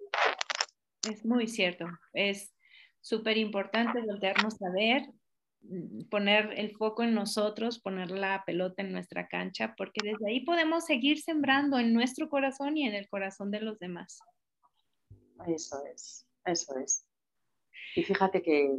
Es 1.07 1.27
muy 1.27 1.46
cierto. 1.46 1.85
Es 2.14 2.55
súper 3.03 3.37
importante 3.37 4.01
voltearnos 4.01 4.61
a 4.62 4.70
ver, 4.70 5.03
poner 6.11 6.59
el 6.59 6.74
foco 6.74 7.03
en 7.03 7.12
nosotros, 7.12 7.81
poner 7.81 8.11
la 8.11 8.42
pelota 8.46 8.83
en 8.83 8.92
nuestra 8.92 9.29
cancha, 9.29 9.74
porque 9.77 10.01
desde 10.03 10.31
ahí 10.31 10.40
podemos 10.46 10.87
seguir 10.87 11.20
sembrando 11.20 11.79
en 11.79 11.92
nuestro 11.92 12.31
corazón 12.31 12.79
y 12.79 12.87
en 12.87 12.94
el 12.94 13.11
corazón 13.11 13.51
de 13.51 13.61
los 13.61 13.79
demás. 13.79 14.20
Eso 15.46 15.85
es, 15.92 16.27
eso 16.46 16.79
es. 16.79 17.07
Y 17.94 18.05
fíjate 18.05 18.40
que 18.40 18.74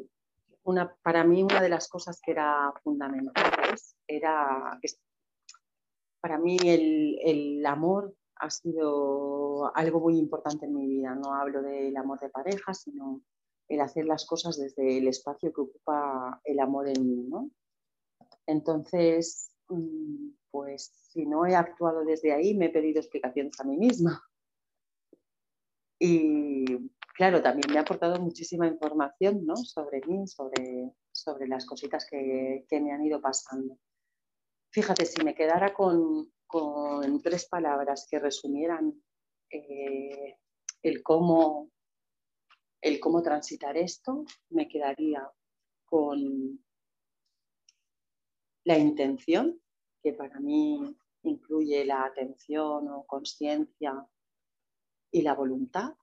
para 1.01 1.23
mí 1.23 1.43
una 1.43 1.62
de 1.62 1.69
las 1.69 1.88
cosas 1.88 2.19
que 2.23 2.32
era 2.32 2.73
fundamentales 2.84 3.95
era, 4.08 4.79
para 6.21 6.38
mí 6.38 6.58
el, 6.63 7.65
amor 7.65 8.13
ha 8.36 8.49
sido 8.49 9.75
algo 9.75 9.99
muy 9.99 10.17
importante 10.17 10.65
en 10.65 10.75
mi 10.75 10.88
vida. 10.88 11.15
No 11.15 11.34
hablo 11.34 11.62
del 11.62 11.95
amor 11.97 12.19
de 12.19 12.29
pareja, 12.29 12.73
sino 12.73 13.21
el 13.67 13.82
hacer 13.82 14.05
las 14.05 14.25
cosas 14.25 14.58
desde 14.58 14.97
el 14.97 15.08
espacio 15.08 15.53
que 15.53 15.62
ocupa 15.62 16.41
el 16.43 16.60
amor 16.60 16.88
en 16.88 17.05
mí. 17.05 17.29
Entonces, 18.47 19.51
mm, 19.67 20.29
pues 20.51 20.91
si 21.12 21.25
no 21.25 21.45
he 21.45 21.55
actuado 21.55 22.03
desde 22.05 22.34
ahí, 22.34 22.55
me 22.55 22.65
he 22.65 22.69
pedido 22.69 22.99
explicaciones 22.99 23.60
a 23.60 23.63
mí 23.63 23.77
misma. 23.77 24.23
Y 25.99 26.89
claro, 27.19 27.41
también 27.41 27.69
me 27.69 27.77
ha 27.77 27.82
aportado 27.82 28.17
muchísima 28.17 28.65
información 28.65 29.45
¿no? 29.45 29.58
sobre 29.58 29.99
mí, 30.08 30.25
sobre, 30.25 30.93
sobre 31.12 31.49
las 31.49 31.65
cositas 31.65 32.08
que, 32.10 32.65
me 32.71 32.93
han 32.93 33.03
ido 33.03 33.20
pasando. 33.20 33.78
Fíjate, 34.72 35.05
si 35.05 35.22
me 35.26 35.36
quedara 35.36 35.74
con, 35.74 36.32
tres 37.22 37.49
palabras 37.49 38.07
que 38.09 38.20
resumieran 38.20 39.03
eh, 39.51 40.38
el, 40.82 41.03
cómo, 41.03 41.72
el 42.82 43.01
cómo 43.01 43.22
transitar 43.22 43.76
esto, 43.76 44.24
me 44.51 44.70
quedaría 44.70 45.30
con 45.84 46.63
la 48.63 48.78
intención, 48.78 49.59
que 50.01 50.13
para 50.13 50.39
mí 50.39 50.97
incluye 51.24 51.84
la 51.84 52.05
atención 52.05 52.88
o 52.88 53.05
conciencia 53.05 54.07
y 55.11 55.22
la 55.22 55.34
voluntad 55.34 55.99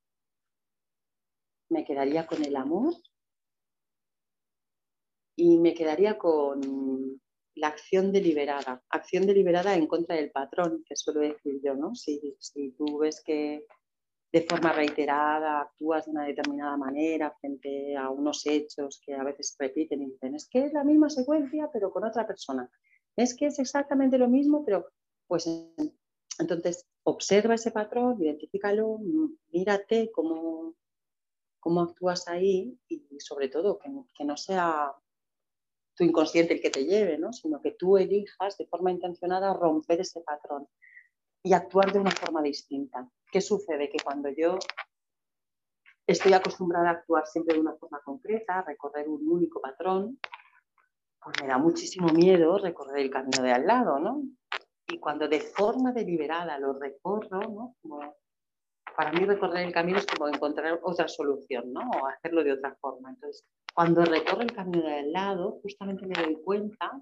me 1.68 1.84
quedaría 1.84 2.26
con 2.26 2.44
el 2.44 2.56
amor 2.56 2.94
y 5.36 5.58
me 5.58 5.74
quedaría 5.74 6.16
con 6.18 7.20
la 7.54 7.68
acción 7.68 8.12
deliberada, 8.12 8.82
acción 8.90 9.26
deliberada 9.26 9.74
en 9.74 9.86
contra 9.86 10.16
del 10.16 10.30
patrón, 10.30 10.84
que 10.86 10.96
suelo 10.96 11.20
decir 11.20 11.60
yo, 11.62 11.74
¿no? 11.74 11.94
Si, 11.94 12.36
si 12.38 12.72
tú 12.72 12.98
ves 12.98 13.22
que 13.24 13.66
de 14.32 14.42
forma 14.42 14.72
reiterada 14.72 15.62
actúas 15.62 16.04
de 16.04 16.10
una 16.10 16.26
determinada 16.26 16.76
manera 16.76 17.34
frente 17.40 17.96
a 17.96 18.10
unos 18.10 18.44
hechos 18.46 19.00
que 19.04 19.14
a 19.14 19.24
veces 19.24 19.56
repiten 19.58 20.02
y 20.02 20.10
dicen, 20.10 20.34
es 20.34 20.48
que 20.48 20.64
es 20.66 20.72
la 20.72 20.84
misma 20.84 21.08
secuencia 21.08 21.70
pero 21.72 21.90
con 21.90 22.04
otra 22.04 22.26
persona, 22.26 22.70
es 23.16 23.34
que 23.34 23.46
es 23.46 23.58
exactamente 23.58 24.18
lo 24.18 24.28
mismo, 24.28 24.64
pero 24.64 24.86
pues 25.26 25.48
entonces 26.38 26.86
observa 27.04 27.54
ese 27.54 27.70
patrón, 27.70 28.22
identifícalo, 28.22 28.98
mírate 29.52 30.10
cómo, 30.12 30.74
cómo 31.66 31.80
actúas 31.80 32.28
ahí 32.28 32.78
y 32.86 33.18
sobre 33.18 33.48
todo 33.48 33.80
que, 33.80 34.24
no 34.24 34.36
sea 34.36 34.94
tu 35.96 36.04
inconsciente 36.04 36.54
el 36.54 36.60
que 36.60 36.70
te 36.70 36.84
lleve, 36.84 37.18
¿no? 37.18 37.32
sino 37.32 37.60
que 37.60 37.72
tú 37.72 37.96
elijas 37.96 38.56
de 38.56 38.68
forma 38.68 38.92
intencionada 38.92 39.52
romper 39.52 40.00
ese 40.00 40.20
patrón 40.20 40.68
y 41.42 41.54
actuar 41.54 41.92
de 41.92 41.98
una 41.98 42.12
forma 42.12 42.40
distinta. 42.40 43.10
¿Qué 43.32 43.40
sucede? 43.40 43.90
Que 43.90 43.98
cuando 43.98 44.28
yo 44.28 44.60
estoy 46.06 46.34
acostumbrada 46.34 46.90
a 46.90 46.92
actuar 46.92 47.26
siempre 47.26 47.56
de 47.56 47.62
una 47.62 47.74
forma 47.74 48.00
concreta, 48.04 48.60
a 48.60 48.62
recorrer 48.62 49.08
un 49.08 49.28
único 49.28 49.60
patrón, 49.60 50.20
pues 51.20 51.34
me 51.42 51.48
da 51.48 51.58
muchísimo 51.58 52.06
miedo 52.12 52.58
recorrer 52.58 52.98
el 52.98 53.10
camino 53.10 53.42
de 53.42 53.50
al 53.50 53.66
lado, 53.66 53.98
¿no? 53.98 54.22
Y 54.86 55.00
cuando 55.00 55.26
de 55.26 55.40
forma 55.40 55.90
deliberada 55.90 56.60
lo 56.60 56.78
recorro, 56.78 57.40
¿no? 57.82 58.16
Para 58.96 59.12
mí 59.12 59.24
recorrer 59.24 59.66
el 59.66 59.72
camino 59.72 59.98
es 59.98 60.06
como 60.06 60.28
encontrar 60.28 60.80
otra 60.82 61.06
solución, 61.06 61.72
¿no? 61.72 61.80
O 61.90 62.06
hacerlo 62.06 62.42
de 62.42 62.52
otra 62.52 62.74
forma. 62.80 63.10
Entonces, 63.10 63.44
cuando 63.74 64.04
recorro 64.04 64.40
el 64.40 64.52
camino 64.52 64.82
de 64.82 65.00
al 65.00 65.12
lado, 65.12 65.60
justamente 65.62 66.06
me 66.06 66.14
doy 66.14 66.36
cuenta 66.42 66.98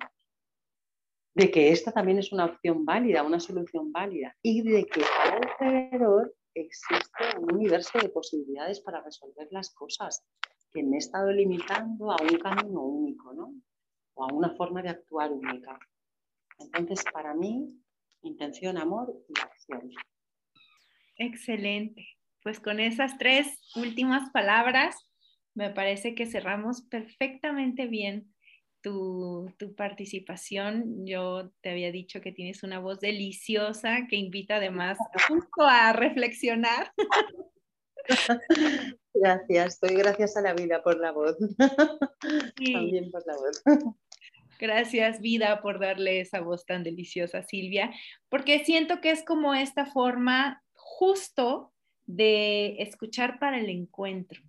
de 1.36 1.50
que 1.50 1.70
esta 1.70 1.92
también 1.92 2.18
es 2.18 2.32
una 2.32 2.46
opción 2.46 2.84
válida, 2.84 3.22
una 3.22 3.40
solución 3.40 3.92
válida, 3.92 4.34
y 4.42 4.62
de 4.62 4.84
que 4.86 5.02
alrededor 5.60 6.34
existe 6.54 7.38
un 7.38 7.54
universo 7.54 7.98
de 7.98 8.08
posibilidades 8.08 8.80
para 8.80 9.02
resolver 9.02 9.48
las 9.50 9.72
cosas 9.74 10.24
que 10.72 10.82
me 10.82 10.96
he 10.96 10.98
estado 10.98 11.30
limitando 11.30 12.10
a 12.10 12.16
un 12.20 12.38
camino 12.38 12.82
único, 12.82 13.32
¿no? 13.32 13.54
O 14.14 14.24
a 14.24 14.32
una 14.32 14.54
forma 14.56 14.82
de 14.82 14.90
actuar 14.90 15.32
única. 15.32 15.78
Entonces, 16.58 17.04
para 17.12 17.34
mí, 17.34 17.68
intención, 18.22 18.78
amor 18.78 19.12
y 19.28 19.40
acción. 19.40 19.90
Excelente. 21.16 22.06
Pues 22.42 22.60
con 22.60 22.80
esas 22.80 23.16
tres 23.18 23.58
últimas 23.74 24.30
palabras, 24.30 24.96
me 25.54 25.70
parece 25.70 26.14
que 26.14 26.26
cerramos 26.26 26.82
perfectamente 26.82 27.86
bien 27.86 28.34
tu, 28.82 29.50
tu, 29.58 29.74
participación. 29.74 31.06
Yo 31.06 31.50
te 31.62 31.70
había 31.70 31.90
dicho 31.90 32.20
que 32.20 32.32
tienes 32.32 32.62
una 32.62 32.80
voz 32.80 33.00
deliciosa 33.00 34.06
que 34.10 34.16
invita 34.16 34.56
además 34.56 34.98
justo 35.28 35.62
a 35.62 35.92
reflexionar. 35.92 36.92
Gracias, 39.14 39.74
estoy 39.74 39.94
gracias 39.94 40.36
a 40.36 40.42
la 40.42 40.54
vida 40.54 40.82
por 40.82 40.98
la 40.98 41.12
voz. 41.12 41.36
También 42.72 43.10
por 43.10 43.24
la 43.26 43.36
voz. 43.36 43.62
Gracias, 44.58 45.20
vida, 45.20 45.62
por 45.62 45.78
darle 45.80 46.20
esa 46.20 46.40
voz 46.40 46.64
tan 46.66 46.82
deliciosa, 46.84 47.42
Silvia, 47.42 47.92
porque 48.28 48.64
siento 48.64 49.00
que 49.00 49.10
es 49.10 49.24
como 49.24 49.54
esta 49.54 49.86
forma 49.86 50.63
justo 50.98 51.72
de 52.06 52.76
escuchar 52.78 53.38
para 53.38 53.58
el 53.58 53.68
encuentro. 53.68 54.40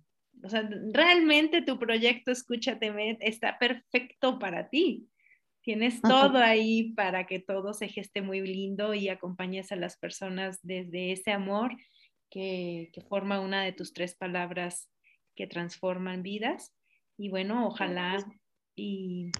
O 0.44 0.48
sea, 0.48 0.68
realmente 0.92 1.62
tu 1.62 1.78
proyecto 1.78 2.30
Escúchate 2.30 3.16
está 3.20 3.58
perfecto 3.58 4.38
para 4.38 4.68
ti. 4.68 5.08
Tienes 5.62 6.00
todo 6.00 6.38
ahí 6.38 6.92
para 6.92 7.26
que 7.26 7.40
todo 7.40 7.72
se 7.72 7.88
geste 7.88 8.22
muy 8.22 8.40
lindo 8.40 8.94
y 8.94 9.08
acompañes 9.08 9.72
a 9.72 9.76
las 9.76 9.96
personas 9.96 10.60
desde 10.62 11.10
ese 11.10 11.32
amor 11.32 11.76
que, 12.30 12.90
que 12.92 13.00
forma 13.00 13.40
una 13.40 13.64
de 13.64 13.72
tus 13.72 13.92
tres 13.92 14.14
palabras 14.14 14.88
que 15.34 15.48
transforman 15.48 16.22
vidas. 16.22 16.72
Y 17.18 17.30
bueno, 17.30 17.66
ojalá 17.66 18.24
y 18.76 19.32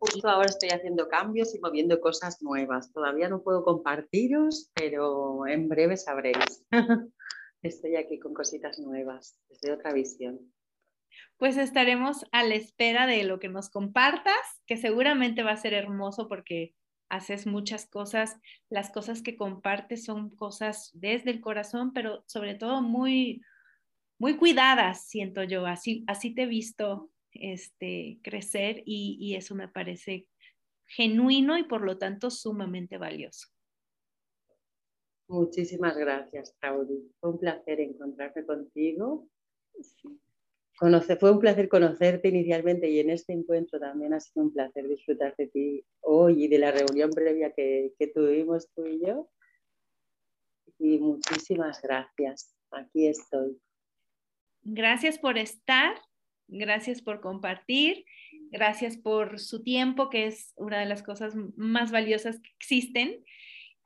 Justo 0.00 0.26
ahora 0.30 0.48
estoy 0.48 0.70
haciendo 0.70 1.08
cambios 1.08 1.54
y 1.54 1.60
moviendo 1.60 2.00
cosas 2.00 2.40
nuevas. 2.40 2.90
Todavía 2.90 3.28
no 3.28 3.42
puedo 3.42 3.62
compartiros, 3.62 4.70
pero 4.74 5.46
en 5.46 5.68
breve 5.68 5.98
sabréis. 5.98 6.64
estoy 7.62 7.96
aquí 7.96 8.18
con 8.18 8.32
cositas 8.32 8.78
nuevas, 8.78 9.38
desde 9.50 9.72
otra 9.72 9.92
visión. 9.92 10.40
Pues 11.36 11.58
estaremos 11.58 12.24
a 12.32 12.44
la 12.44 12.54
espera 12.54 13.06
de 13.06 13.24
lo 13.24 13.38
que 13.38 13.50
nos 13.50 13.68
compartas, 13.68 14.62
que 14.66 14.78
seguramente 14.78 15.42
va 15.42 15.52
a 15.52 15.58
ser 15.58 15.74
hermoso 15.74 16.28
porque 16.28 16.74
haces 17.10 17.46
muchas 17.46 17.86
cosas. 17.86 18.38
Las 18.70 18.90
cosas 18.90 19.20
que 19.20 19.36
compartes 19.36 20.04
son 20.06 20.34
cosas 20.34 20.90
desde 20.94 21.30
el 21.30 21.42
corazón, 21.42 21.92
pero 21.92 22.24
sobre 22.26 22.54
todo 22.54 22.80
muy, 22.80 23.42
muy 24.18 24.38
cuidadas, 24.38 25.08
siento 25.08 25.42
yo. 25.42 25.66
Así, 25.66 26.04
así 26.06 26.34
te 26.34 26.44
he 26.44 26.46
visto 26.46 27.10
este, 27.32 28.18
crecer 28.22 28.82
y, 28.84 29.34
eso 29.36 29.54
me 29.54 29.68
parece 29.68 30.26
genuino 30.86 31.56
y 31.56 31.64
por 31.64 31.82
lo 31.82 31.98
tanto 31.98 32.30
sumamente 32.30 32.98
valioso. 32.98 33.48
Muchísimas 35.28 35.96
gracias, 35.96 36.56
Claudia. 36.58 36.98
Fue 37.20 37.30
un 37.30 37.38
placer 37.38 37.80
encontrarme 37.80 38.44
contigo. 38.44 39.28
fue 40.74 41.30
un 41.30 41.38
placer 41.38 41.68
conocerte 41.68 42.28
inicialmente 42.28 42.90
y 42.90 42.98
en 42.98 43.10
este 43.10 43.32
encuentro 43.32 43.78
también 43.78 44.12
ha 44.12 44.20
sido 44.20 44.46
un 44.46 44.52
placer 44.52 44.88
disfrutar 44.88 45.36
de 45.36 45.46
ti 45.46 45.84
hoy 46.00 46.44
y 46.44 46.48
de 46.48 46.58
la 46.58 46.72
reunión 46.72 47.10
previa 47.10 47.52
que, 47.52 47.94
que 47.98 48.08
tuvimos 48.08 48.68
tú 48.74 48.86
y 48.86 49.00
yo. 49.06 49.30
Y 50.78 50.98
muchísimas 50.98 51.80
gracias. 51.80 52.56
Aquí 52.72 53.06
estoy. 53.06 53.60
Gracias 54.62 55.18
por 55.18 55.38
estar 55.38 55.94
Gracias 56.52 57.00
por 57.00 57.20
compartir, 57.20 58.04
gracias 58.50 58.96
por 58.96 59.38
su 59.38 59.62
tiempo, 59.62 60.10
que 60.10 60.26
es 60.26 60.52
una 60.56 60.80
de 60.80 60.86
las 60.86 61.02
cosas 61.02 61.34
más 61.56 61.92
valiosas 61.92 62.40
que 62.40 62.50
existen. 62.58 63.24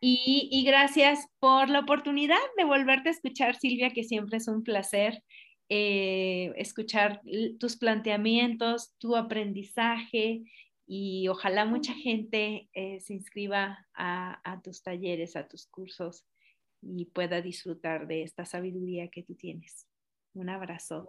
Y, 0.00 0.64
gracias 0.66 1.26
por 1.38 1.70
la 1.70 1.80
oportunidad 1.80 2.36
de 2.58 2.64
volverte 2.64 3.08
a 3.08 3.12
escuchar, 3.12 3.56
Silvia, 3.56 3.90
que 3.90 4.04
siempre 4.04 4.36
es 4.36 4.48
un 4.48 4.62
placer 4.62 5.22
eh, 5.70 6.52
escuchar 6.56 7.22
tus 7.58 7.76
planteamientos, 7.76 8.92
tu 8.98 9.16
aprendizaje 9.16 10.42
y 10.86 11.28
ojalá 11.28 11.64
mucha 11.64 11.94
gente 11.94 12.68
eh, 12.74 13.00
se 13.00 13.14
inscriba 13.14 13.86
a, 13.94 14.40
a, 14.44 14.60
tus 14.60 14.82
talleres, 14.82 15.36
a 15.36 15.48
tus 15.48 15.66
cursos 15.66 16.26
y 16.82 17.06
pueda 17.06 17.40
disfrutar 17.40 18.06
de 18.06 18.24
esta 18.24 18.44
sabiduría 18.44 19.08
que 19.08 19.22
tú 19.22 19.34
tienes. 19.34 19.86
Un 20.34 20.50
abrazo. 20.50 21.08